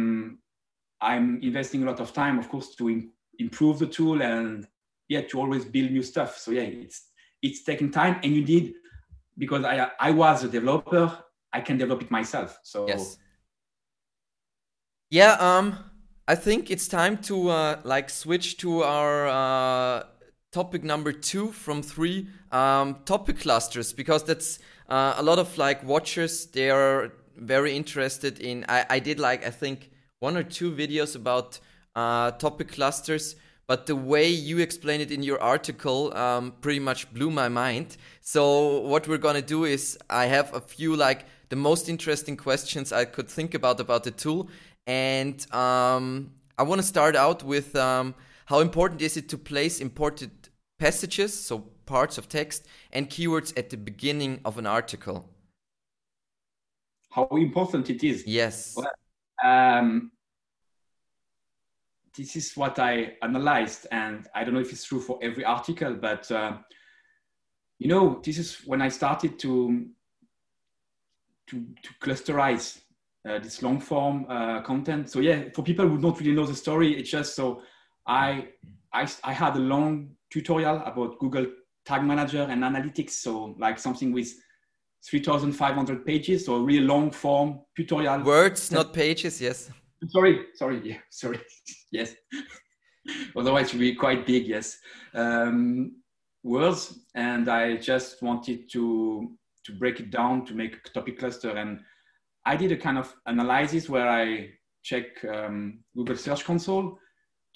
[1.00, 4.68] I'm investing a lot of time, of course, to im- improve the tool and
[5.08, 6.38] yeah, to always build new stuff.
[6.38, 6.98] So yeah, it's
[7.42, 8.74] it's taking time, and you need
[9.38, 9.76] because I
[10.08, 11.08] I was a developer,
[11.58, 12.60] I can develop it myself.
[12.64, 13.18] So Yes.
[15.10, 15.68] Yeah, um,
[16.30, 20.04] I think it's time to uh, like switch to our uh,
[20.52, 24.60] topic number two from three um, topic clusters because that's
[24.90, 29.46] uh, a lot of like watchers they are very interested in I, I did like
[29.46, 31.60] i think one or two videos about
[31.96, 33.36] uh, topic clusters
[33.68, 37.98] but the way you explain it in your article um, pretty much blew my mind.
[38.22, 42.92] So what we're gonna do is i have a few like the most interesting questions
[42.92, 44.50] i could think about about the tool
[44.88, 48.16] and um, i want to start out with um,
[48.48, 50.32] how important is it to place imported
[50.80, 55.30] passages, so parts of text, and keywords at the beginning of an article?
[57.10, 58.24] How important it is?
[58.26, 58.76] Yes.
[58.78, 58.90] Well,
[59.44, 60.12] um,
[62.16, 65.96] this is what I analyzed, and I don't know if it's true for every article,
[65.96, 66.58] but uh,
[67.80, 69.88] you know, this is when I started to
[71.48, 72.80] to, to clusterize
[73.28, 75.10] uh, this long form uh, content.
[75.10, 77.62] So yeah, for people who don't really know the story, it's just so
[78.06, 78.50] I,
[78.94, 81.48] I, I had a long tutorial about Google
[81.86, 83.12] Tag Manager and analytics.
[83.12, 84.34] So like something with
[85.10, 88.24] 3,500 pages, so a really long form tutorial.
[88.24, 89.70] Words, not pages, yes.
[90.10, 91.40] Sorry, sorry, yeah, sorry,
[91.92, 92.14] yes.
[93.36, 94.78] Otherwise, it would be quite big, yes.
[95.14, 96.02] Um,
[96.44, 99.32] words, and I just wanted to
[99.66, 101.82] to break it down to make a topic cluster, and
[102.48, 106.98] I did a kind of analysis where I check um, Google Search Console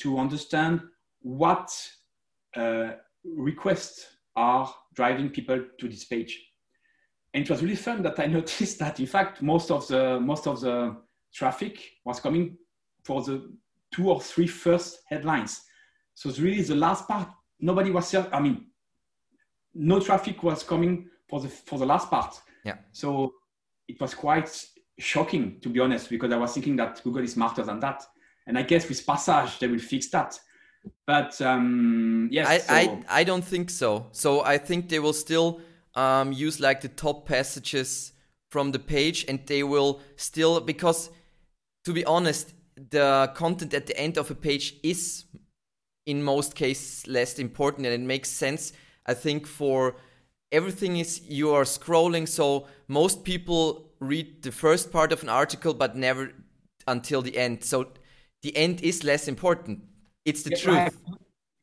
[0.01, 0.81] to understand
[1.21, 1.71] what
[2.57, 2.89] uh,
[3.23, 6.37] requests are driving people to this page.
[7.33, 10.45] And it was really fun that I noticed that in fact most of the most
[10.45, 10.97] of the
[11.33, 12.57] traffic was coming
[13.05, 13.49] for the
[13.93, 15.61] two or three first headlines.
[16.15, 17.29] So it's really the last part.
[17.61, 18.65] Nobody was I mean,
[19.73, 22.41] no traffic was coming for the for the last part.
[22.65, 22.79] Yeah.
[22.91, 23.35] So
[23.87, 24.49] it was quite
[24.99, 28.03] shocking to be honest because I was thinking that Google is smarter than that.
[28.47, 30.39] And I guess with Passage, they will fix that.
[31.05, 32.73] But um, yes, I, so.
[32.73, 34.07] I, I don't think so.
[34.11, 35.61] So I think they will still
[35.95, 38.13] um, use like the top passages
[38.49, 41.09] from the page and they will still, because
[41.85, 42.53] to be honest,
[42.89, 45.25] the content at the end of a page is
[46.05, 48.73] in most cases less important and it makes sense,
[49.05, 49.95] I think, for
[50.51, 52.27] everything is you are scrolling.
[52.27, 56.33] So most people read the first part of an article but never
[56.87, 57.63] until the end.
[57.63, 57.91] So
[58.41, 59.83] the end is less important.
[60.25, 60.77] It's the yeah, truth.
[60.77, 60.93] Right.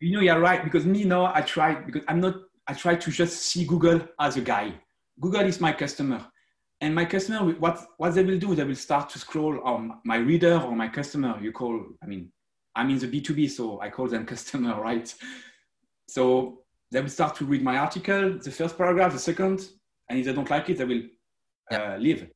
[0.01, 0.63] You know, you're right.
[0.65, 2.37] Because me, now I try because I'm not.
[2.67, 4.75] I try to just see Google as a guy.
[5.21, 6.25] Google is my customer,
[6.81, 7.53] and my customer.
[7.55, 8.55] What what they will do?
[8.55, 11.39] They will start to scroll on my reader or my customer.
[11.41, 11.85] You call.
[12.03, 12.31] I mean,
[12.77, 15.13] I'm in the B2B, so I call them customer, right?
[16.09, 19.69] So they will start to read my article, the first paragraph, the second,
[20.09, 21.03] and if they don't like it, they will
[21.71, 21.95] yeah.
[21.95, 22.29] uh, leave.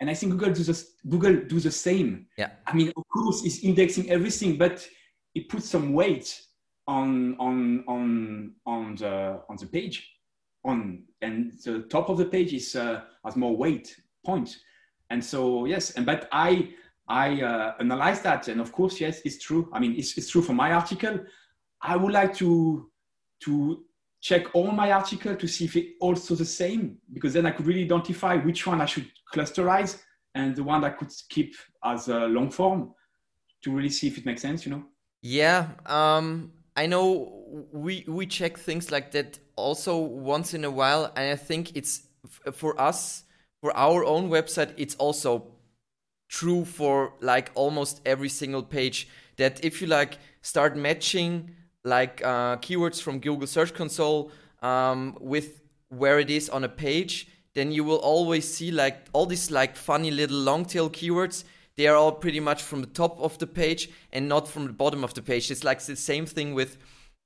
[0.00, 2.26] And I think Google does the, Google do the same.
[2.36, 2.50] Yeah.
[2.66, 4.86] I mean, of course, it's indexing everything, but
[5.34, 6.40] it puts some weight
[6.86, 10.12] on on on on the on the page,
[10.64, 14.58] on and the top of the page is uh, has more weight point.
[15.10, 16.74] And so yes, and but I
[17.08, 19.68] I uh, analyze that, and of course, yes, it's true.
[19.72, 21.20] I mean, it's, it's true for my article.
[21.80, 22.90] I would like to
[23.44, 23.84] to
[24.24, 27.66] check all my article to see if it also the same, because then I could
[27.66, 30.00] really identify which one I should clusterize
[30.34, 32.94] and the one that could keep as a long form
[33.62, 34.82] to really see if it makes sense, you know?
[35.20, 41.12] Yeah, um, I know we we check things like that also once in a while,
[41.16, 42.02] and I think it's
[42.52, 43.24] for us
[43.60, 44.72] for our own website.
[44.78, 45.52] It's also
[46.28, 49.06] true for like almost every single page
[49.36, 51.50] that if you like start matching
[51.84, 54.30] like uh, keywords from Google Search Console
[54.62, 59.26] um, with where it is on a page, then you will always see like all
[59.26, 61.44] these like funny little long tail keywords.
[61.76, 64.72] They are all pretty much from the top of the page and not from the
[64.72, 65.50] bottom of the page.
[65.50, 66.78] It's like the same thing with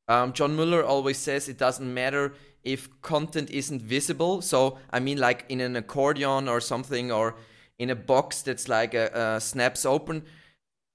[0.09, 4.43] um, John Mueller always says it doesn't matter if content isn't visible.
[4.43, 7.37] So I mean like in an accordion or something or
[7.79, 10.25] in a box that's like a, a snaps open,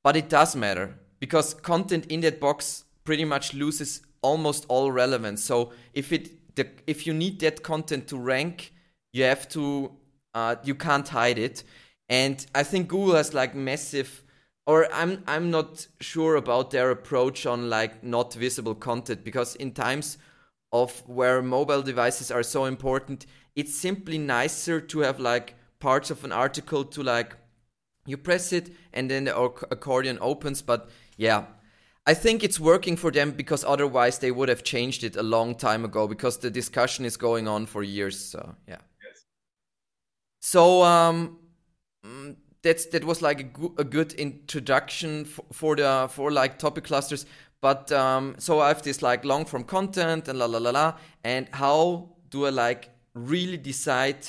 [0.03, 5.43] but it does matter because content in that box pretty much loses almost all relevance.
[5.43, 8.73] So if it the, if you need that content to rank,
[9.11, 9.91] you have to
[10.33, 11.63] uh, you can't hide it.
[12.09, 14.23] And I think Google has like massive
[14.65, 19.71] or I'm I'm not sure about their approach on like not visible content because in
[19.71, 20.17] times
[20.71, 26.23] of where mobile devices are so important, it's simply nicer to have like parts of
[26.23, 27.35] an article to like
[28.05, 30.61] you press it and then the accordion opens.
[30.61, 31.45] But yeah,
[32.05, 35.55] I think it's working for them because otherwise they would have changed it a long
[35.55, 38.19] time ago because the discussion is going on for years.
[38.19, 38.79] So yeah.
[39.01, 39.25] Yes.
[40.41, 41.39] So um,
[42.05, 46.57] mm, that's that was like a, go- a good introduction for, for the for like
[46.59, 47.25] topic clusters.
[47.61, 50.93] but um, so I have this like long form content and la la la la.
[51.23, 54.27] And how do I like really decide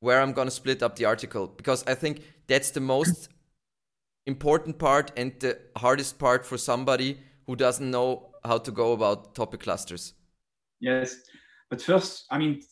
[0.00, 1.46] where I'm gonna split up the article?
[1.46, 3.28] Because I think that's the most
[4.30, 9.34] important part and the hardest part for somebody who doesn't know how to go about
[9.34, 10.14] topic clusters.
[10.80, 11.16] Yes,
[11.68, 12.62] but first, I mean,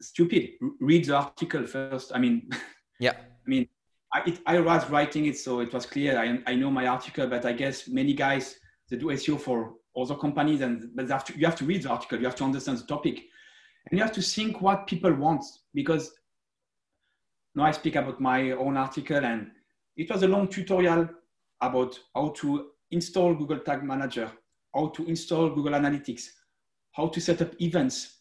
[0.00, 0.50] stupid.
[0.80, 2.12] Read the article first.
[2.14, 2.50] I mean,
[3.00, 3.12] yeah.
[3.12, 3.68] I mean,
[4.12, 6.18] I, it, I was writing it, so it was clear.
[6.18, 8.56] I, I know my article, but I guess many guys
[8.88, 11.90] they do SEO for other companies, and but have to, you have to read the
[11.90, 13.16] article, you have to understand the topic,
[13.86, 15.44] and you have to think what people want.
[15.74, 16.12] Because
[17.54, 19.50] now I speak about my own article, and
[19.96, 21.08] it was a long tutorial
[21.60, 24.30] about how to install Google Tag Manager,
[24.74, 26.28] how to install Google Analytics,
[26.92, 28.18] how to set up events,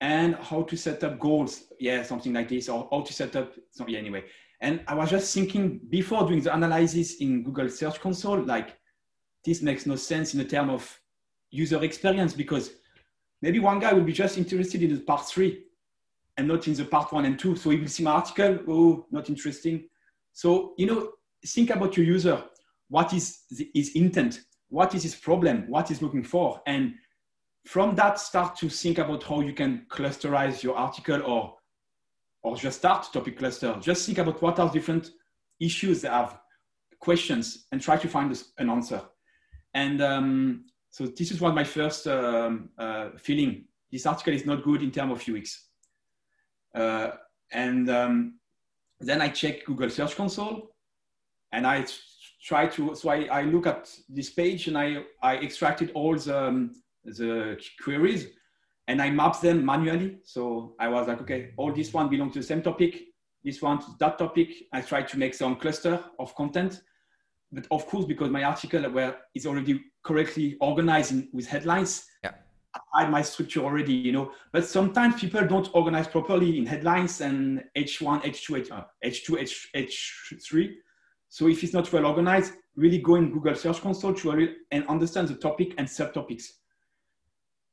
[0.00, 1.64] and how to set up goals.
[1.80, 3.52] Yeah, something like this, or how to set up.
[3.70, 4.24] So yeah, anyway.
[4.60, 8.76] And I was just thinking before doing the analysis in Google Search Console, like
[9.44, 11.00] this makes no sense in the term of
[11.50, 12.72] user experience because
[13.40, 15.64] maybe one guy will be just interested in the part three
[16.36, 17.56] and not in the part one and two.
[17.56, 19.88] So he will see my article, oh, not interesting.
[20.38, 21.10] So, you know,
[21.44, 22.44] think about your user.
[22.88, 23.40] What is
[23.74, 24.42] his intent?
[24.68, 25.64] What is his problem?
[25.66, 26.62] What is looking for?
[26.64, 26.94] And
[27.66, 31.56] from that, start to think about how you can clusterize your article or,
[32.44, 33.76] or just start topic cluster.
[33.80, 35.10] Just think about what are different
[35.58, 36.38] issues that have
[37.00, 39.02] questions and try to find an answer.
[39.74, 43.64] And um, so this is what my first um, uh, feeling.
[43.90, 45.64] This article is not good in terms of UX.
[46.72, 47.10] Uh,
[47.50, 48.38] and um,
[49.00, 50.70] then I check Google Search Console
[51.52, 51.86] and I
[52.42, 56.46] try to, so I, I look at this page and I, I extracted all the,
[56.46, 58.28] um, the queries
[58.86, 60.18] and I map them manually.
[60.24, 63.02] So I was like, okay, all this one belong to the same topic.
[63.44, 64.48] This one to that topic.
[64.72, 66.80] I try to make some cluster of content
[67.50, 72.32] but of course, because my article where is already correctly organized in, with headlines, yeah.
[72.94, 74.32] I my structure already, you know.
[74.52, 78.70] But sometimes people don't organize properly in headlines and H1, H2, H,
[79.04, 80.68] H2, H, H3.
[80.68, 80.72] Uh,
[81.28, 85.28] so if it's not well organized, really go in Google Search Console to and understand
[85.28, 86.44] the topic and subtopics.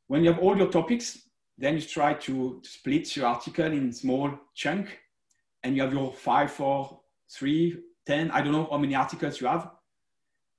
[0.08, 1.19] When you have all your topics,
[1.58, 4.99] then you try to split your article in small chunk,
[5.63, 9.47] and you have your five, four, three, 10, I don't know how many articles you
[9.47, 9.71] have.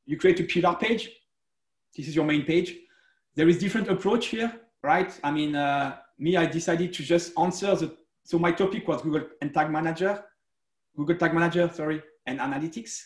[0.04, 1.10] You create a pillar page.
[1.96, 2.76] This is your main page.
[3.36, 4.50] There is different approach here,
[4.82, 5.12] right?
[5.22, 7.94] I mean, uh, me, I decided to just answer the,
[8.24, 10.24] so my topic was Google and Tag Manager,
[10.96, 12.98] Google Tag Manager, sorry, and analytics.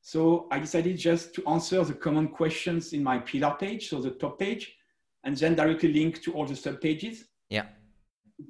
[0.00, 4.12] So I decided just to answer the common questions in my pillar page, so the
[4.12, 4.76] top page,
[5.24, 7.24] and then directly link to all the sub pages.
[7.50, 7.66] Yeah.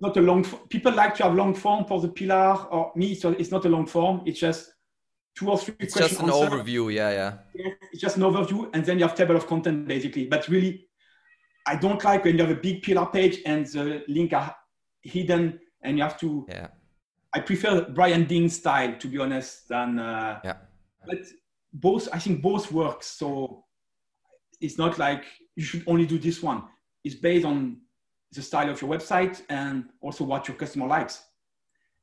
[0.01, 3.31] Not a long, people like to have long form for the pillar, or me, so
[3.31, 4.23] it's not a long form.
[4.27, 4.72] It's just
[5.35, 6.49] two or three it's just an answer.
[6.49, 7.33] overview yeah yeah.
[7.93, 10.27] It's just an overview and then you have table of content basically.
[10.27, 10.89] But really
[11.67, 14.55] i don't like when you have a big pillar page and the link are
[15.03, 16.69] hidden and you have to yeah.
[17.33, 20.57] I prefer brian dean style to be honest than uh, yeah.
[21.07, 21.19] but
[21.73, 23.65] both i think both works so
[24.63, 25.25] it's not like
[25.57, 26.63] you should only do this one.
[27.05, 27.79] It's based on
[28.33, 31.23] the style of your website and also what your customer likes.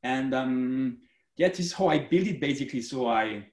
[0.03, 0.97] And um,
[1.39, 2.81] yeah, this is how I built it basically.
[2.81, 3.45] So I,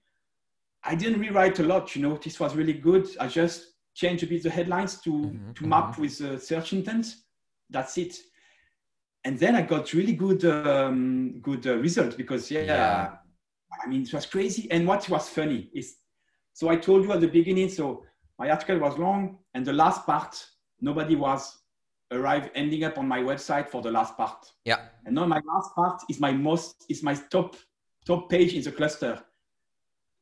[0.82, 1.94] I didn't rewrite a lot.
[1.94, 3.06] You know, this was really good.
[3.20, 5.52] I just changed a bit the headlines to mm-hmm.
[5.52, 6.02] to map mm-hmm.
[6.02, 7.14] with the search intent.
[7.70, 8.16] That's it.
[9.24, 13.14] And then I got really good um, good uh, results because yeah, yeah,
[13.84, 14.68] I mean it was crazy.
[14.72, 15.98] And what was funny is,
[16.54, 17.68] so I told you at the beginning.
[17.68, 18.04] So
[18.36, 20.44] my article was long, and the last part
[20.80, 21.56] nobody was
[22.10, 24.44] arrive ending up on my website for the last part.
[24.64, 24.80] Yeah.
[25.04, 27.54] And now my last part is my most is my top
[28.06, 29.22] top page in the cluster.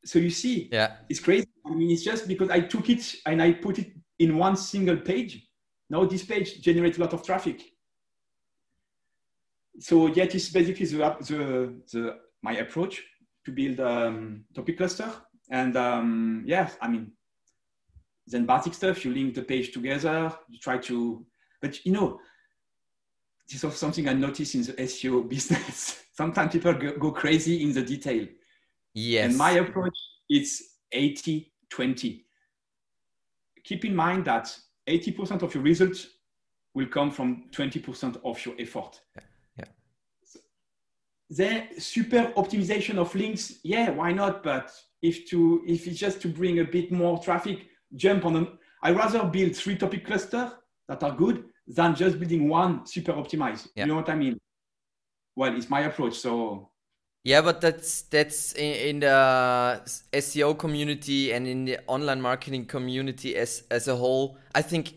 [0.05, 1.47] So you see, yeah, it's crazy.
[1.67, 4.97] I mean, it's just because I took it and I put it in one single
[4.97, 5.47] page.
[5.91, 7.63] Now this page generates a lot of traffic.
[9.81, 13.03] So yeah, this is basically the, the, the my approach
[13.45, 15.11] to build um, topic cluster.
[15.51, 17.13] And um, yeah, I mean,
[18.27, 21.27] then basic stuff, you link the page together, you try to,
[21.61, 22.19] but you know,
[23.51, 26.05] this is something I noticed in the SEO business.
[26.13, 28.27] Sometimes people go, go, crazy in the detail.
[28.95, 29.31] Yes.
[29.31, 29.97] And my approach
[30.31, 32.25] is 80 20.
[33.65, 36.07] Keep in mind that 80% of your results
[36.75, 39.01] will come from 20% of your effort.
[39.17, 39.23] Yeah.
[39.59, 39.65] yeah.
[40.25, 40.39] So
[41.31, 44.43] the super optimization of links, yeah, why not?
[44.43, 44.71] But
[45.03, 47.67] if to if it's just to bring a bit more traffic,
[47.97, 48.59] jump on them.
[48.83, 50.53] I rather build three topic clusters
[50.89, 53.69] that are good than just building one super optimized.
[53.75, 53.85] Yeah.
[53.85, 54.39] You know what I mean?
[55.37, 56.15] Well, it's my approach.
[56.19, 56.71] So
[57.25, 59.81] Yeah, but that's that's in, in, the
[60.13, 64.37] SEO community and in the online marketing community as as a whole.
[64.55, 64.95] I think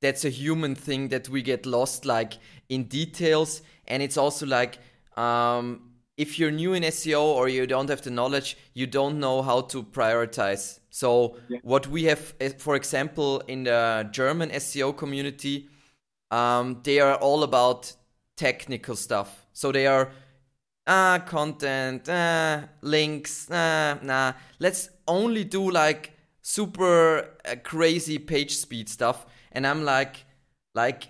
[0.00, 2.34] that's a human thing that we get lost like
[2.68, 4.78] in details, and it's also like
[5.16, 9.42] um, if you're new in SEO or you don't have the knowledge, you don't know
[9.42, 10.78] how to prioritize.
[10.90, 11.58] So yeah.
[11.62, 15.68] what we have, eh, for example, in the German SEO community,
[16.34, 17.92] um, they are all about
[18.36, 19.46] technical stuff.
[19.52, 20.10] So they are
[20.86, 24.32] ah content, ah links, ah nah.
[24.58, 26.12] Let's only do like
[26.42, 29.26] super uh, crazy page speed stuff.
[29.52, 30.24] And I'm like,
[30.74, 31.04] like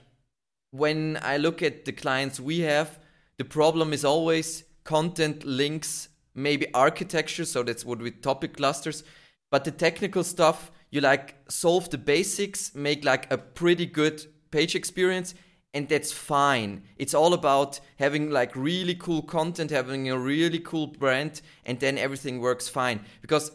[0.70, 2.98] when I look at the clients we have,
[3.38, 7.46] the problem is always content links, maybe architecture.
[7.46, 9.04] So that's what with topic clusters.
[9.50, 14.76] But the technical stuff, you like solve the basics, make like a pretty good page
[14.76, 15.34] experience,
[15.74, 16.82] and that's fine.
[16.96, 21.98] It's all about having like really cool content, having a really cool brand, and then
[21.98, 23.00] everything works fine.
[23.20, 23.50] Because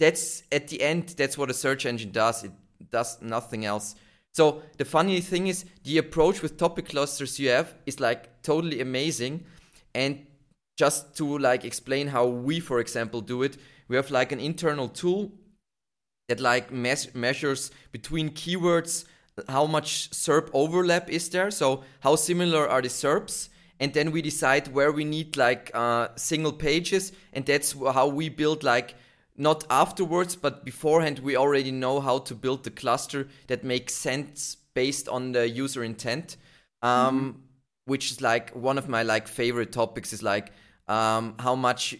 [0.00, 2.42] that's at the end, that's what a search engine does.
[2.42, 2.52] It
[2.90, 3.94] does nothing else.
[4.32, 8.80] So the funny thing is, the approach with topic clusters you have is like totally
[8.80, 9.44] amazing.
[9.94, 10.26] And
[10.76, 13.56] just to like explain how we, for example, do it,
[13.88, 15.30] we have like an internal tool
[16.28, 19.04] that like mes- measures between keywords
[19.48, 21.50] how much SERP overlap is there.
[21.50, 23.48] So how similar are the SERPs?
[23.78, 28.28] And then we decide where we need like uh, single pages, and that's how we
[28.28, 28.94] build like
[29.36, 31.20] not afterwards, but beforehand.
[31.20, 35.82] We already know how to build the cluster that makes sense based on the user
[35.82, 36.36] intent.
[36.82, 37.38] Um, mm-hmm.
[37.86, 40.52] Which is like one of my like favorite topics is like
[40.86, 41.96] um, how much.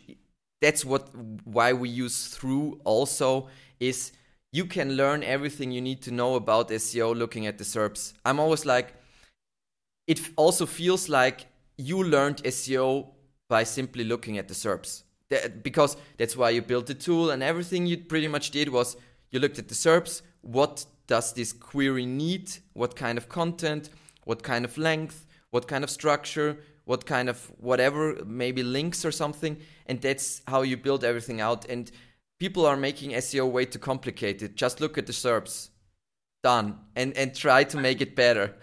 [0.60, 1.08] That's what
[1.44, 3.48] why we use thruuu also
[3.80, 4.12] is
[4.52, 8.12] you can learn everything you need to know about SEO looking at the SERPs.
[8.24, 8.94] I'm always like,
[10.06, 11.46] it also feels like
[11.76, 13.06] you learned SEO
[13.48, 15.02] by simply looking at the SERPs.
[15.28, 18.96] That, because that's why you built the tool and everything you pretty much did was
[19.30, 20.22] you looked at the SERPs.
[20.40, 22.50] What does this query need?
[22.72, 23.90] What kind of content?
[24.24, 25.26] What kind of length?
[25.50, 26.58] What kind of structure?
[26.84, 29.58] What kind of whatever, maybe links or something.
[29.86, 31.68] And that's how you build everything out.
[31.68, 31.90] And
[32.40, 34.56] people are making SEO way too complicated.
[34.56, 35.68] Just look at the SERPs.
[36.42, 36.78] Done.
[36.96, 38.56] And and try to make it better.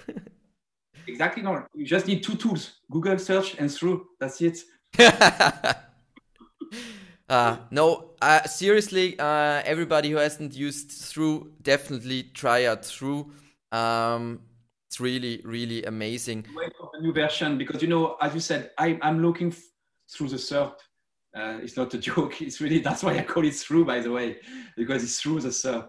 [1.07, 1.63] exactly no.
[1.73, 2.73] You just need two tools.
[2.91, 4.01] Google search and thruuu.
[4.19, 4.59] That's it.
[7.29, 13.29] uh, no, uh, seriously, uh, everybody who hasn't used thruuu, definitely try out thruuu.
[13.71, 14.41] Um,
[14.87, 16.45] it's really, really amazing.
[16.55, 19.53] Wait for the new version because you know, as you said, I, I'm looking
[20.09, 20.73] through the SERP
[21.35, 22.41] uh, it's not a joke.
[22.41, 24.37] It's really that's why I call it thruuu, by the way,
[24.75, 25.87] because it's through the SERP.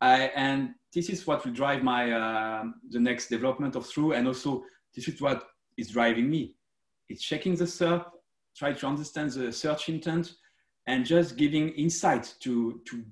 [0.00, 4.64] and this is what will drive my uh, the next development of thruuu, and also
[4.94, 5.44] this is what
[5.76, 6.54] is driving me.
[7.08, 8.04] It's checking the SERP,
[8.56, 10.34] try to understand the search intent,
[10.86, 13.04] and just giving insight to to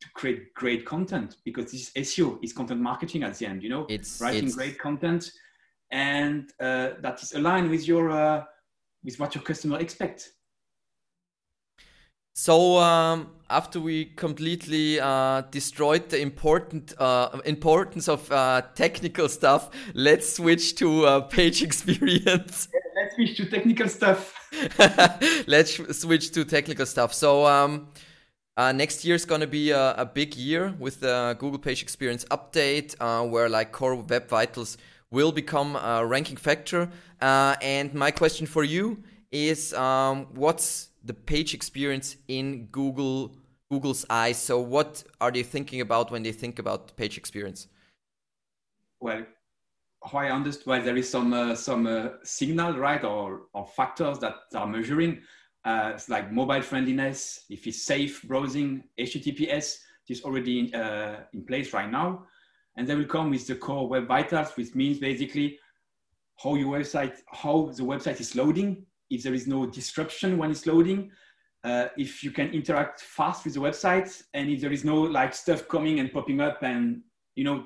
[0.00, 3.62] to create great content because this is SEO, is content marketing at the end.
[3.62, 4.54] You know, it's writing it's...
[4.54, 5.30] great content,
[5.90, 8.44] and uh, that is aligned with your uh,
[9.04, 10.32] with what your customer expect
[12.40, 19.70] so um, after we completely uh, destroyed the important uh, importance of uh, technical stuff,
[19.92, 22.68] let's switch to uh, page experience.
[22.94, 24.32] let's switch to technical stuff.
[25.48, 27.12] let's switch to technical stuff.
[27.12, 27.88] So um,
[28.56, 31.82] uh, next year is going to be a, a, big year with the Google Page
[31.82, 34.78] Experience update, uh, where like Core Web Vitals
[35.10, 36.88] will become a ranking factor.
[37.20, 43.34] and my question for you is, um, what's the page experience in Google
[43.70, 44.38] Google's eyes.
[44.38, 47.66] So what are they thinking about when they think about page experience?
[49.00, 49.26] Well,
[50.04, 54.18] how I understand, well, there is some uh, some uh, signal, right, or or factors
[54.20, 55.22] that are measuring.
[55.64, 59.78] Uh, it's like mobile friendliness, if it's safe browsing, HTTPS,
[60.08, 62.24] is already in, uh, in place right now.
[62.76, 65.58] And they will come with the core web vitals, which means basically
[66.42, 70.66] how your website, how the website is loading, if there is no disruption when it's
[70.66, 71.10] loading,
[71.64, 75.34] uh, if you can interact fast with the website, and if there is no like
[75.34, 77.02] stuff coming and popping up, and
[77.34, 77.64] you know,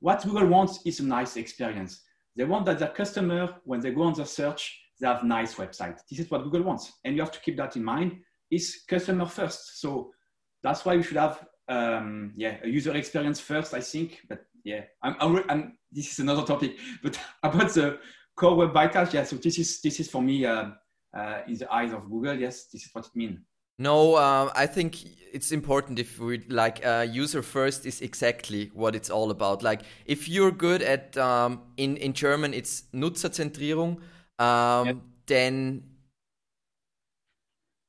[0.00, 2.02] what Google wants is a nice experience.
[2.36, 5.98] They want that their customer, when they go on the search, they have nice website.
[6.10, 8.16] This is what Google wants, and you have to keep that in mind.
[8.50, 10.12] Is customer first, so
[10.62, 14.20] that's why we should have um, yeah a user experience first, I think.
[14.28, 16.76] But yeah, I'm, I'm, I'm, this is another topic.
[17.02, 17.98] But about the
[18.36, 20.66] core web vitals yeah so this is this is for me uh,
[21.16, 23.38] uh, in the eyes of google yes this is what it means
[23.78, 24.96] no uh, i think
[25.32, 29.82] it's important if we like uh, user first is exactly what it's all about like
[30.06, 33.98] if you're good at um, in in german it's nutzerzentrierung
[34.38, 34.92] um, yeah.
[35.26, 35.82] then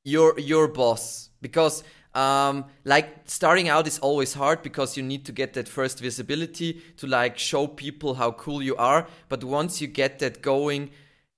[0.04, 1.84] your your boss because
[2.18, 6.80] um, like starting out is always hard because you need to get that first visibility
[6.96, 9.06] to like show people how cool you are.
[9.28, 10.90] But once you get that going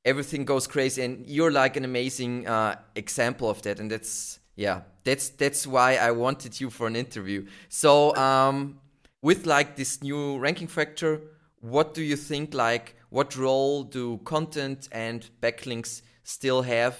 [0.02, 3.78] everything goes crazy and you're like an amazing uh, example of that.
[3.80, 7.46] And that's yeah that's that's why i wanted you for an interview.
[7.68, 8.80] So um,
[9.22, 11.20] with like this new ranking factor
[11.60, 16.96] what do you think like what role do content and backlinks still have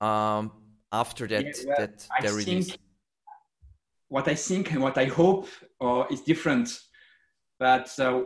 [0.00, 0.52] um,
[0.92, 2.76] after that yeah, well, that I release
[4.08, 5.46] what i think and what i hope
[5.80, 6.80] uh, is different
[7.58, 8.22] but uh,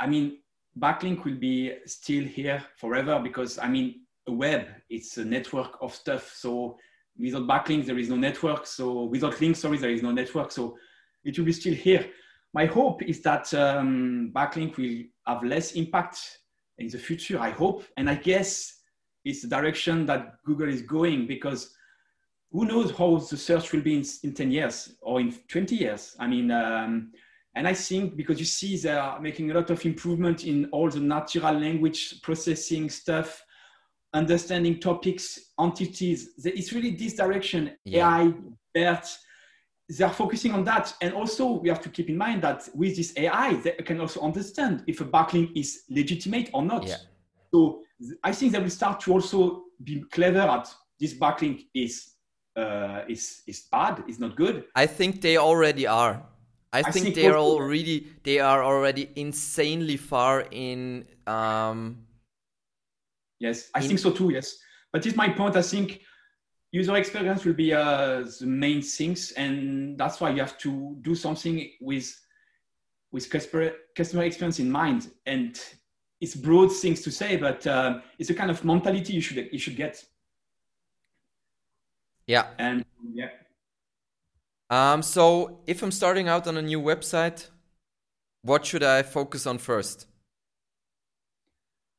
[0.00, 0.38] i mean
[0.78, 5.94] backlink will be still here forever because I mean, a web, it's a network of
[5.94, 6.32] stuff.
[6.34, 6.78] So
[7.18, 8.66] without backlinks, there is no network.
[8.66, 10.52] So without links, sorry, there is no network.
[10.52, 10.76] So
[11.24, 12.06] it will be still here.
[12.54, 16.38] My hope is that um, backlink will have less impact
[16.78, 17.84] in the future, I hope.
[17.96, 18.80] And I guess
[19.24, 21.74] it's the direction that Google is going because
[22.52, 26.14] who knows how the search will be in, in 10 years or in 20 years.
[26.18, 27.12] I mean, um,
[27.54, 30.90] and I think because you see they are making a lot of improvement in all
[30.90, 33.44] the natural language processing stuff,
[34.12, 36.30] understanding topics, entities.
[36.44, 38.06] It's really this direction, yeah.
[38.06, 38.34] AI,
[38.74, 39.06] BERT,
[39.88, 40.94] they are focusing on that.
[41.00, 44.20] And also we have to keep in mind that with this AI, they can also
[44.20, 46.86] understand if a backlink is legitimate or not.
[46.86, 46.96] Yeah.
[47.52, 47.82] So
[48.22, 52.12] I think they will start to also be clever at this backlink is
[52.56, 54.64] uh, is is bad, is not good.
[54.74, 56.22] I think they already are.
[56.72, 61.06] I, I think they are already they are already insanely far in.
[61.26, 62.06] Um,
[63.38, 64.30] yes, I in, think so too.
[64.30, 64.58] Yes,
[64.92, 65.56] but it's my point.
[65.56, 66.00] I think
[66.70, 71.14] user experience will be uh, the main things, and that's why you have to do
[71.14, 72.18] something with
[73.12, 75.10] with customer customer experience in mind.
[75.26, 75.60] And
[76.22, 79.58] it's broad things to say, but uh, it's a kind of mentality you should you
[79.58, 80.02] should get.
[82.26, 82.46] Yeah.
[82.58, 83.28] And yeah.
[84.70, 87.48] Um, so if I'm starting out on a new website,
[88.42, 90.06] what should I focus on first?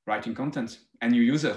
[0.07, 1.55] Writing content and new user.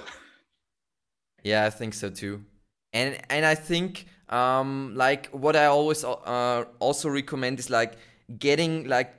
[1.43, 2.45] yeah, I think so too.
[2.93, 7.95] And and I think um, like what I always uh, also recommend is like
[8.39, 9.15] getting like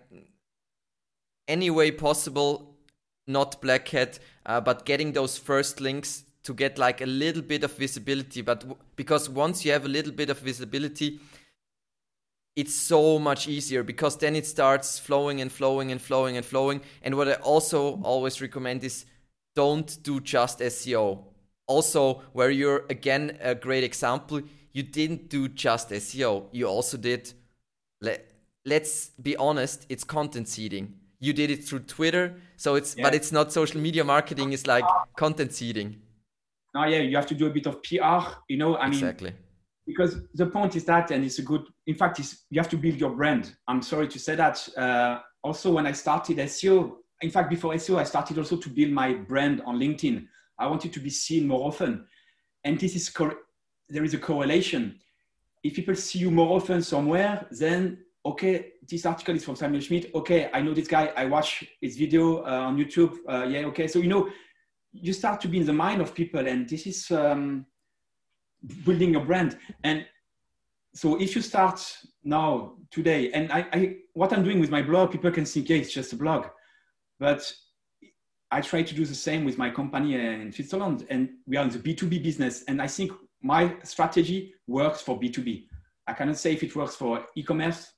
[1.48, 2.76] any way possible,
[3.26, 7.66] not black hat, uh, but getting those first links to get like a little bit
[7.66, 8.42] of visibility.
[8.42, 11.20] But w- because once you have a little bit of visibility,
[12.56, 16.82] it's so much easier because then it starts flowing and flowing and flowing and flowing.
[17.04, 19.06] And what I also always recommend is
[19.56, 21.26] don't do just SEO.
[21.68, 24.42] Also, where you're again a great example,
[24.72, 26.46] you didn't do just SEO.
[26.54, 27.34] You also did,
[28.00, 28.26] let,
[28.66, 30.94] let's be honest, it's content seeding.
[31.20, 33.04] You did it through Twitter, so it's yeah.
[33.04, 34.54] but it's not social media marketing.
[34.54, 34.86] It's like
[35.18, 35.98] content seeding.
[36.78, 38.20] Oh yeah, you have to do a bit of PR.
[38.48, 39.34] You know, I mean, exactly
[39.88, 42.78] because the point is that, and it's a good, in fact, it's, you have to
[42.78, 43.56] build your brand.
[43.70, 44.68] I'm sorry to say that.
[44.78, 48.92] Uh, also, when I started SEO, in fact, before SEO, I started also to build
[48.92, 50.28] my brand on LinkedIn.
[50.60, 52.06] I wanted to be seen more often.
[52.66, 53.38] And this is, cor-
[53.88, 55.00] there is a correlation.
[55.64, 60.12] If people see you more often somewhere, then, okay, this article is from Samuel Schmitt.
[60.14, 61.14] Okay, I know this guy.
[61.16, 63.16] I watch his video uh, on YouTube.
[63.28, 63.88] Uh, yeah, okay.
[63.88, 64.30] So, you know,
[64.92, 66.48] you start to be in the mind of people.
[66.48, 67.66] And this is, um,
[68.84, 69.58] building a brand.
[69.84, 70.06] And
[70.94, 71.80] so if you start
[72.24, 75.78] now today, and I, I, what I'm doing with my blog, people can think, yeah,
[75.78, 76.48] it's just a blog,
[77.20, 77.52] but
[78.50, 81.70] I try to do the same with my company in Switzerland, and we are in
[81.70, 82.64] the B2B business.
[82.68, 83.12] And I think
[83.42, 85.66] my strategy works for B2B.
[86.08, 87.92] I cannot say if it works for e-commerce,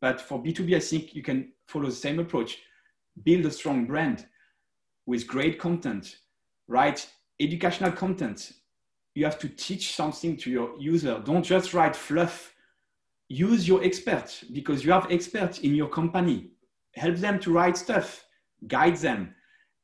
[0.00, 2.58] but for B2B, I think you can follow the same approach.
[3.22, 4.26] Build a strong brand
[5.06, 6.16] with great content,
[6.72, 7.06] write
[7.38, 8.52] educational content,
[9.14, 11.20] you have to teach something to your user.
[11.24, 12.54] Don't just write fluff.
[13.28, 16.50] Use your experts because you have experts in your company.
[16.94, 18.24] Help them to write stuff,
[18.66, 19.34] guide them.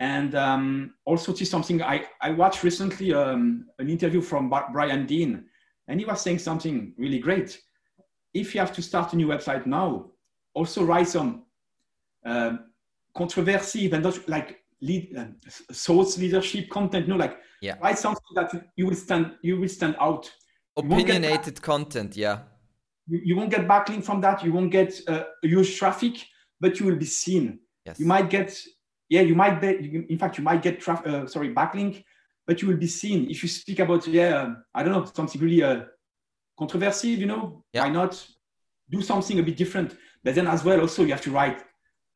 [0.01, 1.83] And um, also teach something.
[1.83, 5.45] I, I watched recently um, an interview from Brian Dean,
[5.89, 7.61] and he was saying something really great.
[8.33, 10.11] If you have to start a new website now,
[10.55, 11.45] also write some
[12.25, 12.59] uh,
[13.17, 15.35] controversy, and not like lead,
[15.73, 17.09] thoughts leadership content.
[17.09, 17.77] No, like yeah.
[17.83, 20.31] write something that you will stand you will stand out.
[20.77, 22.41] Opinionated content, yeah.
[23.09, 24.45] You, you, won't get backlink from that.
[24.45, 26.25] You won't get uh, huge traffic,
[26.61, 27.59] but you will be seen.
[27.85, 27.99] Yes.
[27.99, 28.57] You might get
[29.09, 30.05] yeah, you might be.
[30.09, 31.07] In fact, you might get traffic.
[31.07, 32.05] Uh, sorry, backlink,
[32.47, 34.43] but you will be seen if you speak about yeah.
[34.43, 35.85] Um, I don't know something really uh,
[36.59, 37.11] controversial.
[37.11, 37.85] You know, yeah.
[37.85, 38.25] why not
[38.91, 39.97] do something a bit different?
[40.23, 41.65] But then as well, also you have to write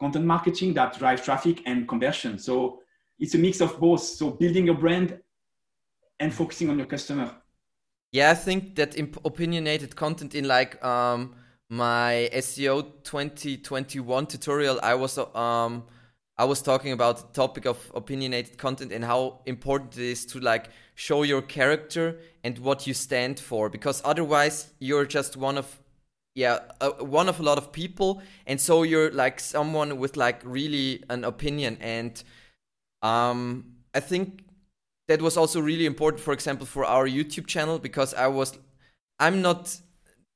[0.03, 2.37] content marketing that drives traffic and conversion.
[2.37, 2.81] So
[3.21, 4.03] it's a mix of both.
[4.03, 5.21] So building your brand
[6.19, 7.31] and focusing on your customer.
[8.11, 11.37] Yeah, I think that opinionated content in like um,
[11.71, 15.85] my SEO 2021 tutorial, I was um,
[16.37, 20.41] I was talking about the topic of opinionated content and how important it is to
[20.41, 25.79] like show your character and what you stand for because otherwise you're just one of
[26.35, 28.23] yeah uh, one of a lot of people.
[28.47, 31.79] And so you're like someone with like really an opinion.
[31.81, 32.23] And
[33.03, 33.65] um
[33.95, 34.45] i think
[35.09, 38.59] that was also really important for example for our youtube channel because i was
[39.19, 39.77] i'm not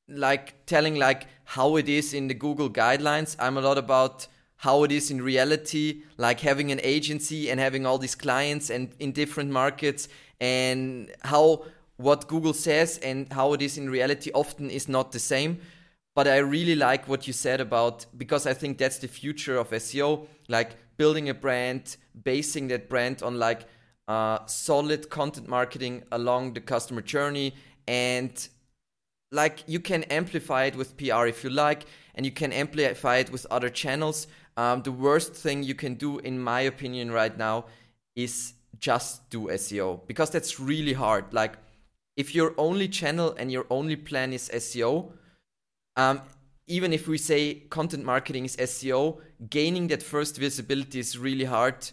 [0.08, 3.34] like telling like how it is in the google guidelines.
[3.40, 4.28] I'm a lot about
[4.58, 8.94] how it is in reality like having an agency and having all these clients and
[9.00, 10.08] in different markets
[10.40, 11.64] and how
[11.96, 15.60] what google says and how it is in reality often is not the same
[16.16, 19.70] but i really like what you said about because i think that's the future of
[19.70, 23.66] seo like building a brand basing that brand on like
[24.08, 27.54] uh, solid content marketing along the customer journey
[27.86, 28.48] and
[29.32, 33.30] like you can amplify it with PR if you like, and you can amplify it
[33.30, 34.26] with other channels.
[34.56, 37.66] Um, the worst thing you can do, in my opinion, right now,
[38.14, 41.32] is just do SEO because that's really hard.
[41.32, 41.56] Like,
[42.16, 45.12] if your only channel and your only plan is SEO,
[45.96, 46.22] um,
[46.66, 49.20] even if we say content marketing is SEO,
[49.50, 51.90] gaining that first visibility is really hard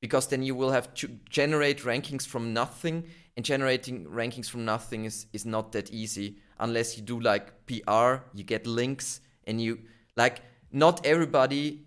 [0.00, 3.04] because then you will have to generate rankings from nothing
[3.36, 8.16] and generating rankings from nothing is, is not that easy unless you do like pr
[8.34, 9.78] you get links and you
[10.16, 11.86] like not everybody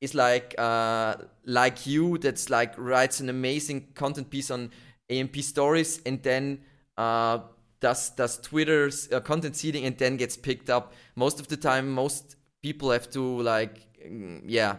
[0.00, 1.14] is like uh
[1.44, 4.70] like you that's like writes an amazing content piece on
[5.10, 6.58] amp stories and then
[6.96, 7.38] uh
[7.82, 11.90] does does twitter's uh, content seeding and then gets picked up most of the time
[11.90, 14.76] most people have to like mm, yeah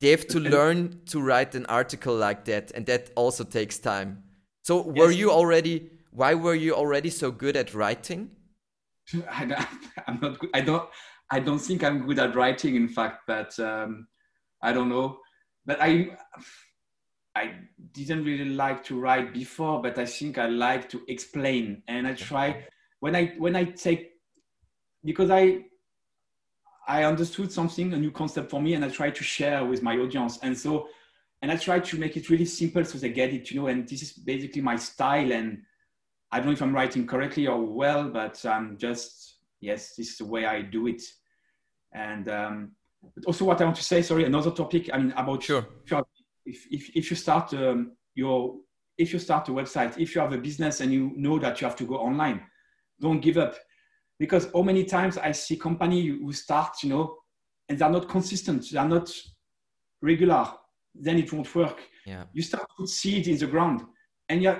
[0.00, 4.22] they have to learn to write an article like that and that also takes time
[4.62, 5.16] so were yes.
[5.20, 8.30] you already why were you already so good at writing
[9.30, 9.66] I,
[10.06, 10.50] am not good.
[10.54, 10.88] I don't
[11.30, 14.06] I don't think I'm good at writing in fact but um,
[14.62, 15.18] I don't know
[15.66, 16.16] but I
[17.36, 17.54] I
[17.92, 22.14] didn't really like to write before but I think I like to explain and I
[22.14, 22.66] try
[23.00, 24.12] when I when I take
[25.04, 25.64] because I
[26.86, 29.96] I understood something, a new concept for me, and I try to share with my
[29.96, 30.38] audience.
[30.42, 30.88] And so,
[31.40, 33.68] and I try to make it really simple so they get it, you know.
[33.68, 35.32] And this is basically my style.
[35.32, 35.62] And
[36.30, 40.18] I don't know if I'm writing correctly or well, but I'm just yes, this is
[40.18, 41.02] the way I do it.
[41.92, 42.72] And um,
[43.14, 44.90] but also, what I want to say, sorry, another topic.
[44.92, 45.66] I mean, about sure.
[46.44, 48.56] If if if you start um, your
[48.98, 51.66] if you start a website, if you have a business and you know that you
[51.66, 52.42] have to go online,
[53.00, 53.56] don't give up
[54.18, 57.16] because how many times I see company who start, you know,
[57.68, 59.10] and they're not consistent, they're not
[60.00, 60.46] regular,
[60.94, 61.80] then it won't work.
[62.06, 62.24] Yeah.
[62.32, 63.82] You start to see it in the ground,
[64.28, 64.54] and you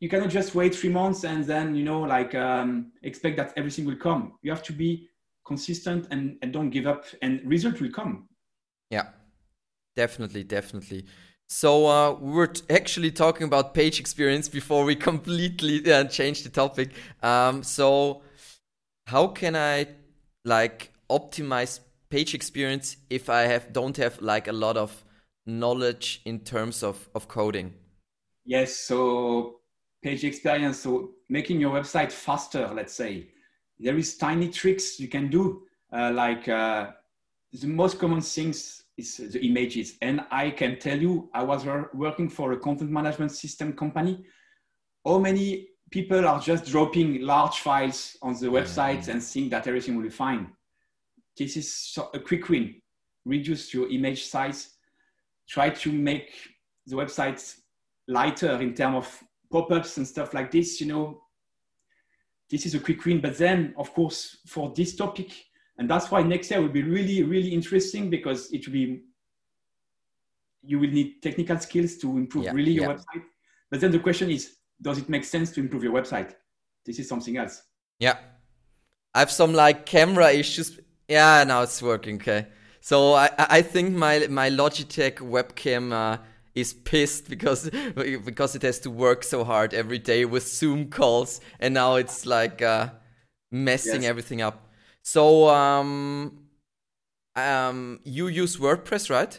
[0.00, 3.86] you cannot just wait three months and then you know like um, expect that everything
[3.86, 4.34] will come.
[4.42, 5.08] You have to be
[5.46, 8.28] consistent and, and don't give up, and result will come.
[8.90, 9.08] Yeah,
[9.96, 11.06] definitely, definitely.
[11.48, 16.50] So uh, we were actually talking about page experience before we completely uh, changed the
[16.50, 16.90] topic.
[17.22, 18.22] Um, so
[19.06, 19.88] how can I
[20.44, 25.04] like optimize page experience if I have don't have like a lot of
[25.46, 27.74] knowledge in terms of, of coding?
[28.44, 29.60] Yes, so
[30.02, 33.28] page experience, so making your website faster, let's say.
[33.78, 36.90] There is tiny tricks you can do, uh, like uh,
[37.52, 39.96] the most common things is the images.
[40.00, 44.24] And I can tell you, I was working for a content management system company.
[45.04, 48.56] How many people are just dropping large files on the mm-hmm.
[48.56, 50.50] website and think that everything will be fine.
[51.38, 52.74] This is a quick win.
[53.24, 54.70] Reduce your image size.
[55.48, 56.32] Try to make
[56.86, 57.56] the website
[58.08, 60.80] lighter in terms of pop-ups and stuff like this.
[60.80, 61.22] You know,
[62.50, 63.20] this is a quick win.
[63.20, 65.30] But then, of course, for this topic,
[65.78, 69.02] and that's why next year will be really, really interesting because it will be
[70.66, 72.94] you will need technical skills to improve yeah, really your yeah.
[72.94, 73.22] website.
[73.70, 76.34] But then the question is, does it make sense to improve your website?
[76.86, 77.62] This is something else.
[77.98, 78.16] Yeah.
[79.14, 80.80] I have some like camera issues.
[81.08, 82.16] Yeah, now it's working.
[82.16, 82.46] Okay.
[82.80, 86.18] So I, I think my my Logitech webcam uh,
[86.54, 87.70] is pissed because
[88.24, 92.26] because it has to work so hard every day with Zoom calls, and now it's
[92.26, 92.88] like uh,
[93.50, 94.10] messing yes.
[94.10, 94.68] everything up.
[95.04, 96.38] So um,
[97.36, 99.38] um, you use WordPress, right?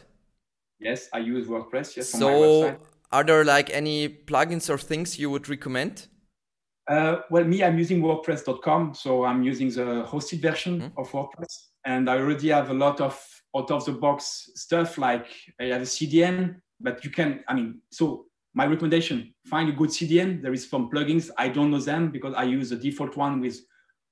[0.79, 1.97] Yes, I use WordPress.
[1.97, 2.77] Yes, so
[3.11, 6.07] are there like any plugins or things you would recommend?
[6.87, 10.99] Uh, well, me, I'm using WordPress.com, so I'm using the hosted version mm-hmm.
[10.99, 13.19] of WordPress, and I already have a lot of
[13.57, 14.99] out of the box stuff.
[14.99, 15.25] Like
[15.59, 19.89] I have a CDN, but you can, I mean, so my recommendation: find a good
[19.89, 20.43] CDN.
[20.43, 21.31] There is some plugins.
[21.39, 23.59] I don't know them because I use the default one with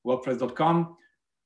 [0.03, 0.97] WordPress.com.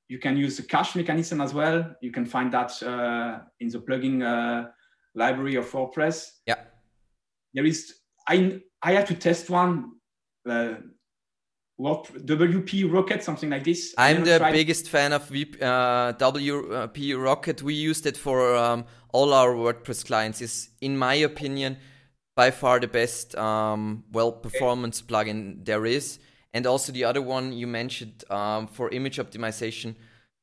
[0.10, 1.95] You can use the cache mechanism as well.
[2.01, 4.70] You can find that uh, in the plugin uh,
[5.16, 6.30] library of WordPress.
[6.45, 6.55] Yeah.
[7.53, 7.93] There is
[8.28, 9.91] I I had to test one.
[10.47, 10.76] Uh,
[11.78, 13.93] what WP Rocket, something like this.
[13.97, 17.62] I'm the biggest fan of VP, uh, WP Rocket.
[17.62, 20.41] We used it for um, all our WordPress clients.
[20.41, 21.78] Is in my opinion
[22.36, 25.14] by far the best um, well performance okay.
[25.14, 26.20] plugin there is.
[26.58, 29.93] And also the other one you mentioned um, for image optimization,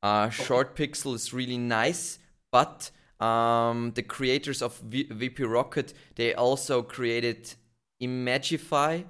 [0.00, 2.20] uh, Short Pixel is really nice,
[2.52, 7.52] but um, the creators of v- VP Rocket they also created
[8.00, 9.04] Imagify,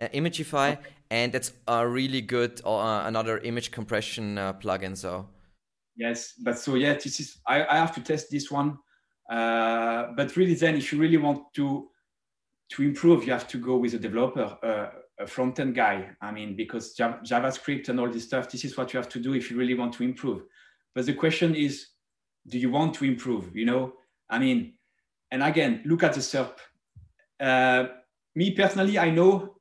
[0.00, 0.88] uh, Imagify, okay.
[1.10, 4.96] and that's a really good uh, another image compression uh, plugin.
[4.96, 5.28] So
[5.96, 8.78] yes, but so yeah, this is I, I have to test this one.
[9.30, 11.90] Uh, but really, then if you really want to
[12.70, 14.88] to improve, you have to go with a developer, uh,
[15.20, 16.10] a front end guy.
[16.20, 19.34] I mean, because JavaScript and all this stuff, this is what you have to do
[19.34, 20.42] if you really want to improve.
[20.94, 21.88] But the question is,
[22.46, 23.54] do you want to improve?
[23.54, 23.92] You know,
[24.30, 24.74] I mean,
[25.30, 26.56] and again, look at the SERP.
[27.40, 27.88] Uh,
[28.34, 29.56] me personally, I know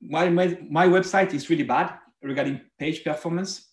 [0.00, 3.68] my, my, my website is really bad regarding page performance.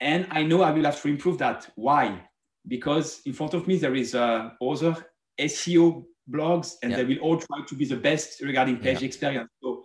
[0.00, 1.70] And I know I will have to improve that.
[1.74, 2.22] Why?
[2.66, 4.96] Because in front of me, there is uh, other
[5.38, 9.50] SEO blogs and they will all try to be the best regarding page experience.
[9.62, 9.75] So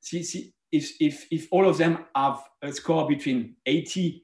[0.00, 4.22] see, see if, if, if all of them have a score between 80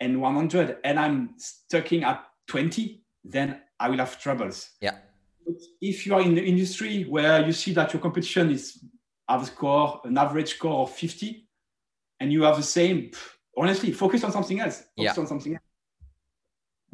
[0.00, 4.70] and 100 and I'm stucking at 20, then I will have troubles.
[4.80, 4.96] Yeah.
[5.44, 8.84] But if you are in the industry where you see that your competition is
[9.28, 11.48] have a score, an average score of 50,
[12.20, 13.10] and you have the same,
[13.56, 14.84] honestly, focus on something else.
[14.96, 15.20] Focus yeah.
[15.20, 15.62] on something else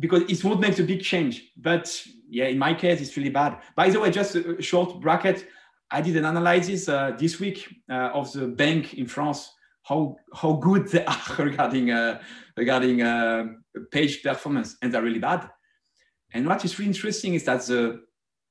[0.03, 1.53] because it won't make a big change.
[1.57, 3.59] But yeah, in my case, it's really bad.
[3.77, 5.47] By the way, just a short bracket.
[5.93, 10.55] I did an analysis uh, this week uh, of the bank in France, how how
[10.55, 12.21] good they are regarding uh,
[12.57, 13.45] regarding uh,
[13.91, 15.49] page performance, and they're really bad.
[16.33, 18.01] And what is really interesting is that the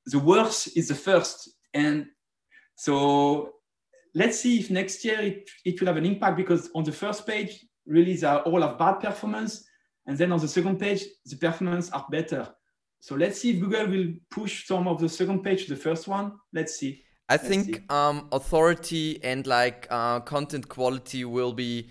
[0.06, 2.06] the worst is the first, and
[2.76, 3.50] so
[4.14, 7.26] let's see if next year it, it will have an impact because on the first
[7.26, 9.64] page, really they all have bad performance
[10.06, 12.48] and then on the second page, the performance are better.
[13.00, 16.08] So let's see if Google will push some of the second page to the first
[16.08, 16.32] one.
[16.52, 17.02] Let's see.
[17.32, 17.82] I let's think see.
[17.88, 21.88] Um, authority and like uh, content quality will be.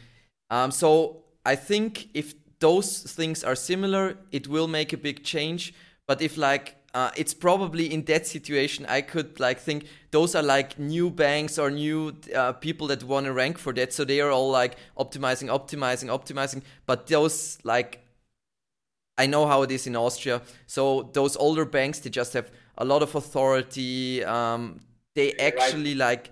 [0.52, 5.74] Um, so I think if those things are similar, it will make a big change.
[6.06, 10.44] But if like uh, it's probably in that situation I could like think those are
[10.44, 14.22] like new banks or new uh, people that want to rank for that, so they
[14.22, 16.62] are all like optimizing, optimizing, optimizing.
[16.86, 18.06] But those like
[19.18, 20.44] I know how it is in Austria.
[20.68, 24.24] So those older banks they just have a lot of authority.
[24.24, 24.82] Um,
[25.16, 25.98] they actually right.
[25.98, 26.32] like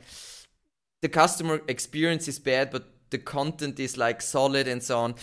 [1.01, 5.15] the customer experience is bad, but the content is like solid and so on.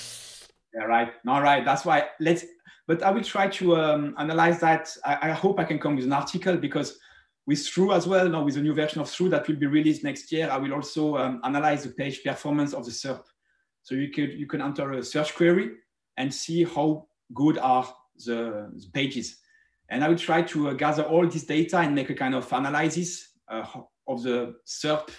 [0.75, 1.13] Yeah, right.
[1.25, 1.65] No, right.
[1.65, 2.45] That's why let's
[2.87, 4.89] but I will try to um, analyze that.
[5.05, 6.99] I, I, hope I can come with an article because
[7.47, 10.05] with Thruuu as well, now with the new version of Thruuu that will be released
[10.05, 13.23] next year, I will also um, analyze the page performance of the SERP.
[13.83, 15.73] So you could you can enter a search query
[16.17, 17.93] and see how good are
[18.25, 19.39] the, the pages.
[19.89, 22.53] And I will try to uh, gather all this data and make a kind of
[22.53, 25.11] analysis of the SERP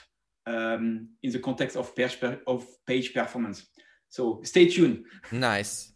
[0.46, 3.68] um, in the context of page, per, of page performance.
[4.10, 5.04] So stay tuned.
[5.32, 5.92] Nice.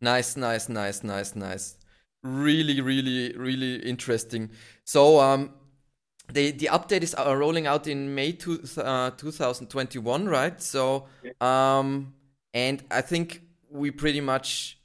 [0.00, 1.76] Nice, nice, nice, nice, nice.
[2.22, 4.50] Really, really, really interesting.
[4.84, 5.54] So, um,
[6.32, 10.60] the the update is uh, rolling out in May two, uh, 2021, right?
[10.62, 11.06] So,
[11.40, 12.14] um,
[12.54, 14.78] and I think we pretty much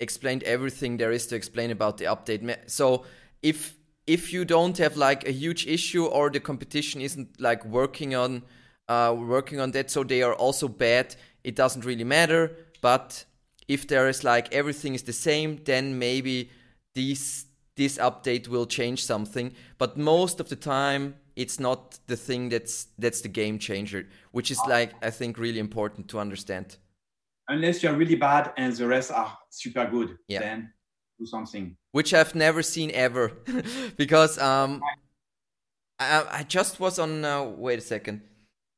[0.00, 2.70] explained everything there is to explain about the update.
[2.70, 3.04] So,
[3.42, 3.76] if
[4.06, 8.42] if you don't have like a huge issue or the competition isn't like working on
[8.88, 12.54] uh, working on that, so they are also bad, it doesn't really matter.
[12.82, 13.24] But
[13.66, 16.50] if there is like everything is the same, then maybe
[16.94, 17.46] this
[17.76, 19.52] this update will change something.
[19.78, 24.50] But most of the time, it's not the thing that's that's the game changer, which
[24.50, 26.76] is like I think really important to understand.
[27.48, 30.40] Unless you're really bad and the rest are super good, yeah.
[30.40, 30.72] then
[31.18, 31.76] do something.
[31.92, 33.32] Which I've never seen ever,
[33.96, 34.82] because um,
[35.98, 37.24] I, I just was on.
[37.24, 38.22] Uh, wait a second.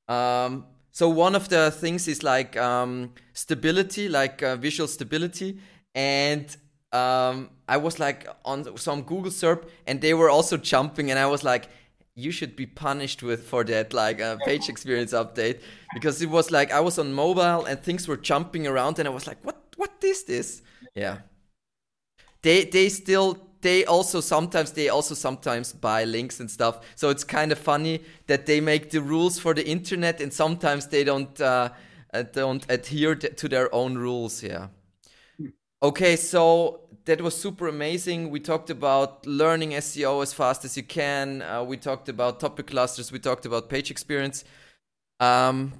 [0.09, 5.59] Um, so one of the things is like um, stability, like uh, visual stability,
[5.95, 6.57] and
[6.93, 11.27] um, I was like on some Google SERP, and they were also jumping, and I
[11.27, 11.69] was like,
[12.15, 15.61] you should be punished with for that like uh, page experience update
[15.93, 19.11] because it was like I was on mobile and things were jumping around, and I
[19.11, 20.63] was like, what what is this?
[20.95, 21.19] Yeah,
[22.47, 26.79] they they still they also sometimes they also sometimes buy links and stuff.
[26.95, 30.87] So it's kind of funny that they make the rules for the internet and sometimes
[30.87, 31.71] they don't uh,
[32.15, 34.45] uh don't adhere to their own rules.
[34.45, 34.69] Yeah.
[35.83, 38.31] Okay, so that was super amazing.
[38.31, 41.43] We talked about learning SEO as fast as you can.
[41.43, 43.11] Uh, we talked about topic clusters.
[43.11, 44.45] We talked about page experience.
[45.19, 45.73] Um,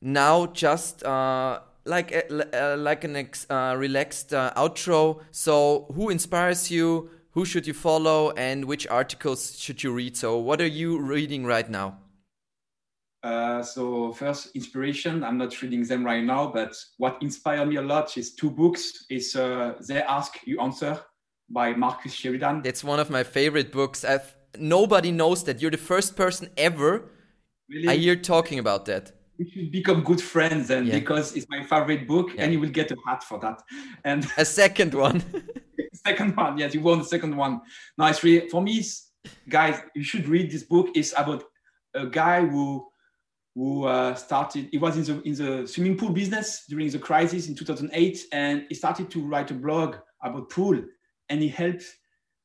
[0.00, 5.20] now, just uh, like a, uh, like an ex, uh, relaxed uh, outro.
[5.30, 7.10] So, who inspires you?
[7.32, 8.30] Who should you follow?
[8.32, 10.16] And which articles should you read?
[10.16, 11.98] So, what are you reading right now?
[13.22, 17.82] Uh, so first inspiration, I'm not reading them right now, but what inspired me a
[17.82, 19.04] lot is two books.
[19.10, 20.98] Is uh, They Ask, You Answer
[21.48, 22.62] by Marcus Sheridan.
[22.64, 24.04] It's one of my favorite books.
[24.04, 25.62] I've, nobody knows that.
[25.62, 27.10] You're the first person ever
[27.68, 27.88] really?
[27.88, 29.12] I hear talking about that.
[29.42, 30.98] We should become good friends and yeah.
[30.98, 32.44] because it's my favorite book yeah.
[32.44, 33.60] and you will get a hat for that.
[34.04, 35.22] And a second one
[36.06, 37.60] second one, yes, you won the second one.
[37.98, 38.22] Nice.
[38.22, 38.84] Really, for me,
[39.48, 40.88] guys, you should read this book.
[40.94, 41.44] It's about
[41.94, 42.88] a guy who
[43.54, 47.48] who uh, started, he was in the, in the swimming pool business during the crisis
[47.48, 50.82] in 2008, and he started to write a blog about pool,
[51.28, 51.84] and he helped,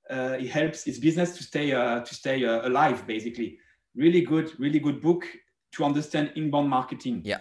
[0.09, 3.57] uh, he helps his business to stay, uh, to stay uh, alive, basically.
[3.95, 5.25] Really good, really good book
[5.77, 7.21] to understand inbound marketing.
[7.23, 7.39] Yeah.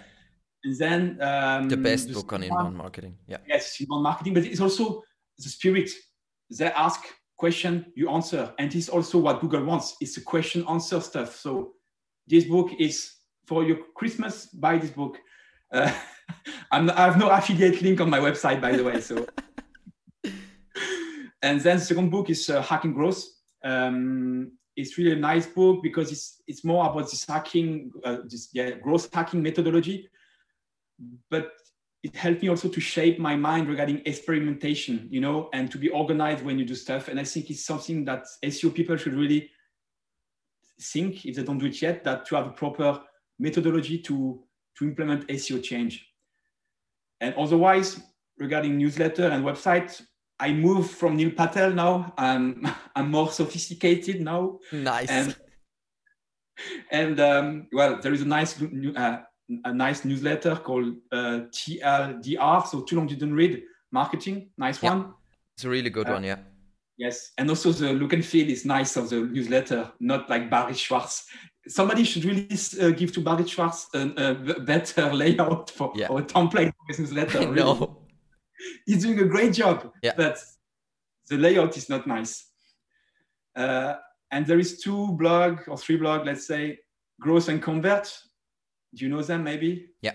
[0.65, 3.17] And then um, the best the book on inbound marketing.
[3.27, 3.39] Yeah.
[3.49, 5.03] Yes, inbound marketing, but it's also
[5.39, 5.91] the spirit.
[6.51, 7.01] They ask
[7.37, 9.97] question, you answer, and it's also what Google wants.
[10.01, 11.37] It's a question answer stuff.
[11.37, 11.73] So
[12.27, 13.13] this book is
[13.47, 15.19] for your Christmas, buy this book.
[15.73, 15.93] Uh,
[16.73, 19.01] i have no affiliate link on my website, by the way.
[19.01, 19.27] So,
[21.43, 23.25] and then the second book is uh, Hacking Growth.
[23.65, 28.51] Um, it's really a nice book because it's it's more about this hacking, uh, this
[28.53, 30.09] yeah, growth hacking methodology.
[31.31, 31.53] But
[32.03, 35.89] it helped me also to shape my mind regarding experimentation, you know, and to be
[35.89, 37.09] organized when you do stuff.
[37.09, 39.51] And I think it's something that SEO people should really
[40.81, 43.01] think if they don't do it yet, that to have a proper
[43.39, 44.43] methodology to,
[44.79, 46.07] to implement SEO change.
[47.21, 48.01] And otherwise,
[48.39, 50.01] regarding newsletter and website,
[50.39, 52.13] I move from Neil Patel now.
[52.19, 52.67] I'm,
[52.97, 54.59] I'm more sophisticated now.
[54.73, 55.09] Nice.
[55.09, 55.37] And,
[56.91, 59.19] and um, well, there is a nice, uh,
[59.65, 62.67] a nice newsletter called uh, TLDR.
[62.67, 63.63] So too long didn't read
[63.93, 64.51] marketing.
[64.59, 64.95] Nice yeah.
[64.95, 65.15] one.
[65.57, 66.25] It's a really good uh, one.
[66.25, 66.39] Yeah.
[66.99, 70.73] Yes, and also the look and feel is nice of the newsletter, not like Barry
[70.73, 71.29] Schwartz
[71.69, 72.49] somebody should really
[72.81, 76.09] uh, give to Barry Schwartz a, a, better layout for yeah.
[76.09, 77.39] or a template for his newsletter.
[77.47, 77.55] Really.
[77.55, 77.99] no.
[78.87, 80.13] He's doing a great job, yeah.
[80.17, 80.39] but
[81.29, 82.51] the layout is not nice.
[83.55, 83.95] Uh,
[84.31, 86.79] and there is two blog or three blog, let's say,
[87.21, 88.13] Growth and Convert.
[88.95, 89.89] Do you know them maybe?
[90.03, 90.15] Yeah,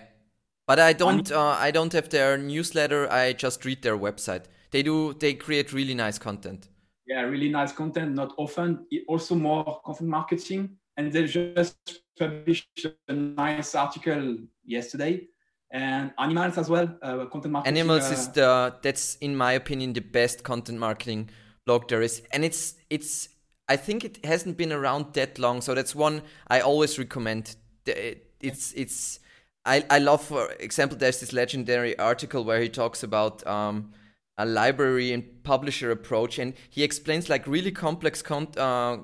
[0.66, 1.30] but I don't.
[1.30, 3.10] Uh, I don't have their newsletter.
[3.10, 4.44] I just read their website.
[4.70, 5.14] They do.
[5.14, 6.68] They create really nice content.
[7.06, 8.14] Yeah, really nice content.
[8.14, 8.86] Not often.
[9.08, 15.26] Also more content marketing and they just published a nice article yesterday
[15.72, 19.94] and Animalz as well uh, content marketing Animalz uh, is the that's in my opinion
[19.94, 21.30] the best content marketing
[21.66, 22.22] blog there is.
[22.32, 23.28] And it's it's
[23.68, 27.56] i think it hasn't been around that long so that's one i always recommend.
[27.86, 29.20] It's it's
[29.64, 33.92] i i love for example there's this legendary article where he talks about um
[34.38, 38.96] a library and publisher approach and he explains like really complex con- uh,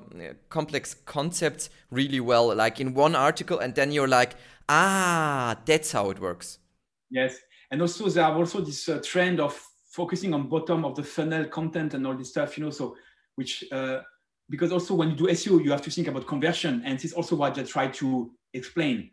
[0.49, 4.35] complex concepts really well like in one article and then you're like
[4.69, 6.59] ah that's how it works
[7.09, 7.37] yes
[7.71, 9.59] and also there are also this uh, trend of
[9.91, 12.95] focusing on bottom of the funnel content and all this stuff you know so
[13.35, 13.99] which uh,
[14.49, 17.13] because also when you do seo you have to think about conversion and this is
[17.13, 19.09] also what i try to explain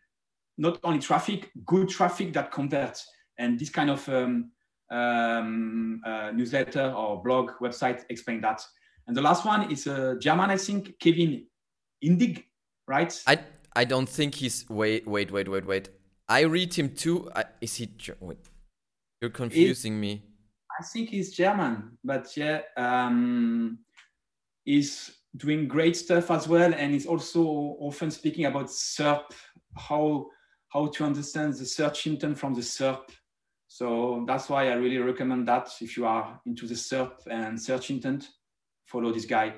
[0.59, 4.50] not only traffic good traffic that converts and this kind of um,
[4.90, 8.62] um, uh, newsletter or blog website explain that.
[9.07, 11.46] And the last one is a uh, German, I think, Kevin
[12.04, 12.44] Indig,
[12.88, 13.22] right?
[13.26, 13.38] I
[13.77, 15.89] I don't think he's wait wait wait wait wait.
[16.29, 17.31] I read him too.
[17.37, 17.89] I, is he?
[18.20, 18.39] Wait,
[19.20, 20.22] you're confusing it, me.
[20.81, 23.79] I think he's German, but yeah, um,
[24.64, 27.43] he's doing great stuff as well, and he's also
[27.79, 29.31] often speaking about SERP,
[29.77, 30.27] how
[30.68, 33.05] how to understand the search intent from the SERP
[33.68, 37.91] so that's why I really recommend that if you are into the SERP and search
[37.91, 38.29] intent,
[38.87, 39.55] follow this guy.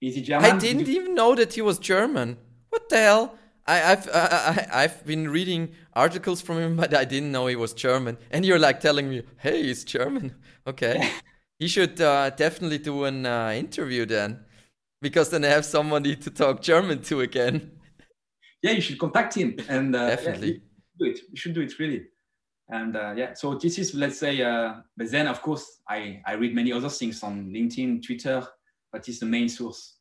[0.00, 0.50] Is he German?
[0.50, 2.36] I didn't even know that he was German.
[2.70, 3.38] What the hell?
[3.66, 7.72] I, have I, have been reading articles from him, but I didn't know he was
[7.72, 8.18] German.
[8.30, 10.34] And you're like telling me, "Hey, he's German."
[10.66, 11.10] Okay,
[11.58, 14.46] he should uh, definitely do an uh, interview then,
[15.02, 17.70] because then I have somebody to talk German to again.
[18.62, 20.52] Yeah, you should contact him and uh, definitely.
[20.52, 20.58] Yeah,
[20.98, 21.18] do it.
[21.28, 22.06] You should do it really.
[22.70, 26.32] And uh, yeah, so this is let's say, uh, but then of course I I
[26.32, 28.42] read many other things on LinkedIn, Twitter,
[28.94, 29.96] but it's the main source.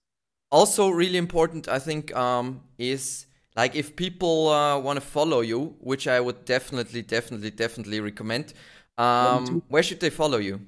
[0.52, 3.26] Also, really important, I think, um, is
[3.56, 8.54] like if people uh, want to follow you, which I would definitely, definitely, definitely recommend.
[9.00, 10.62] Um, where should they follow you?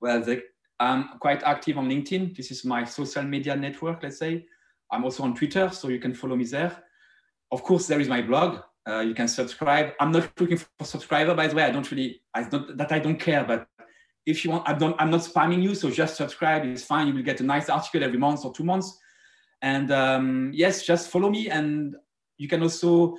[0.00, 0.42] Well, the,
[0.80, 2.36] I'm quite active on LinkedIn.
[2.36, 4.44] This is my social media network, let's say.
[4.90, 6.72] I'm also on Twitter, so you can follow me there.
[7.52, 8.62] Of course, there is my blog.
[8.88, 9.92] Uh, you can subscribe.
[10.00, 11.62] I'm not looking for subscriber, by the way.
[11.62, 13.68] I don't really, I don't, that I don't care, but
[14.28, 16.62] if you want, I don't, I'm not spamming you, so just subscribe.
[16.66, 17.06] It's fine.
[17.08, 18.98] You will get a nice article every month or two months.
[19.62, 21.48] And um, yes, just follow me.
[21.48, 21.96] And
[22.36, 23.16] you can also,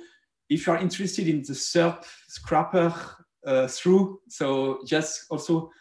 [0.48, 2.94] if you are interested in the SERP scrapper
[3.44, 5.72] uh, thruuu, so just also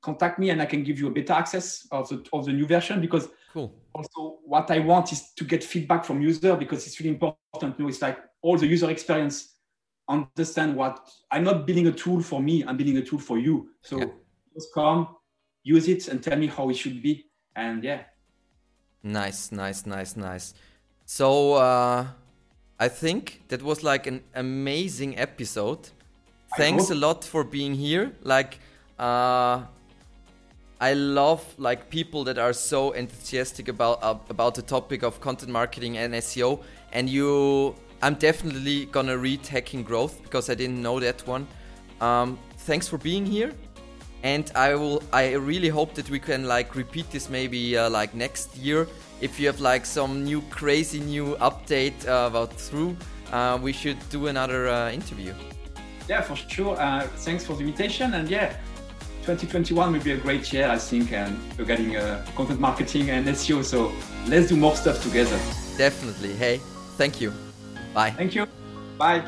[0.00, 2.66] contact me and I can give you a beta access of the, of the new
[2.66, 3.74] version because cool.
[3.94, 7.78] also what I want is to get feedback from user because it's really important.
[7.78, 9.56] You know, it's like all the user experience,
[10.08, 13.68] understand what I'm not building a tool for me, I'm building a tool for you.
[13.82, 14.06] So yeah
[14.58, 15.08] just come,
[15.62, 17.26] use it, and tell me how it should be.
[17.54, 18.02] And yeah.
[19.02, 20.54] Nice, nice, nice, nice.
[21.06, 22.06] So uh,
[22.78, 25.90] I think that was like an amazing episode.
[26.56, 28.12] Thanks a lot for being here.
[28.22, 28.58] Like,
[28.98, 29.62] uh,
[30.80, 35.52] I love like people that are so enthusiastic about uh, about the topic of content
[35.52, 36.62] marketing and SEO.
[36.92, 41.46] And you, I'm definitely gonna read Hacking Growth because I didn't know that one.
[42.00, 43.52] Um, thanks for being here
[44.22, 48.14] and I will I really hope that we can like repeat this maybe uh, like
[48.14, 48.86] next year.
[49.20, 52.96] If you have like some new crazy new update uh, about thruuu
[53.32, 55.34] uh, we should do another uh, interview.
[56.08, 56.76] Yeah for sure.
[56.80, 58.14] Uh, thanks for the invitation.
[58.14, 58.54] And yeah
[59.22, 63.62] 2021 will be a great year I think and regarding uh, content marketing and SEO
[63.62, 63.92] so
[64.26, 65.38] let's do more stuff together.
[65.76, 66.34] Definitely.
[66.34, 66.60] Hey
[66.96, 67.32] thank you.
[67.94, 68.10] Bye.
[68.10, 68.46] Thank you.
[68.98, 69.22] Bye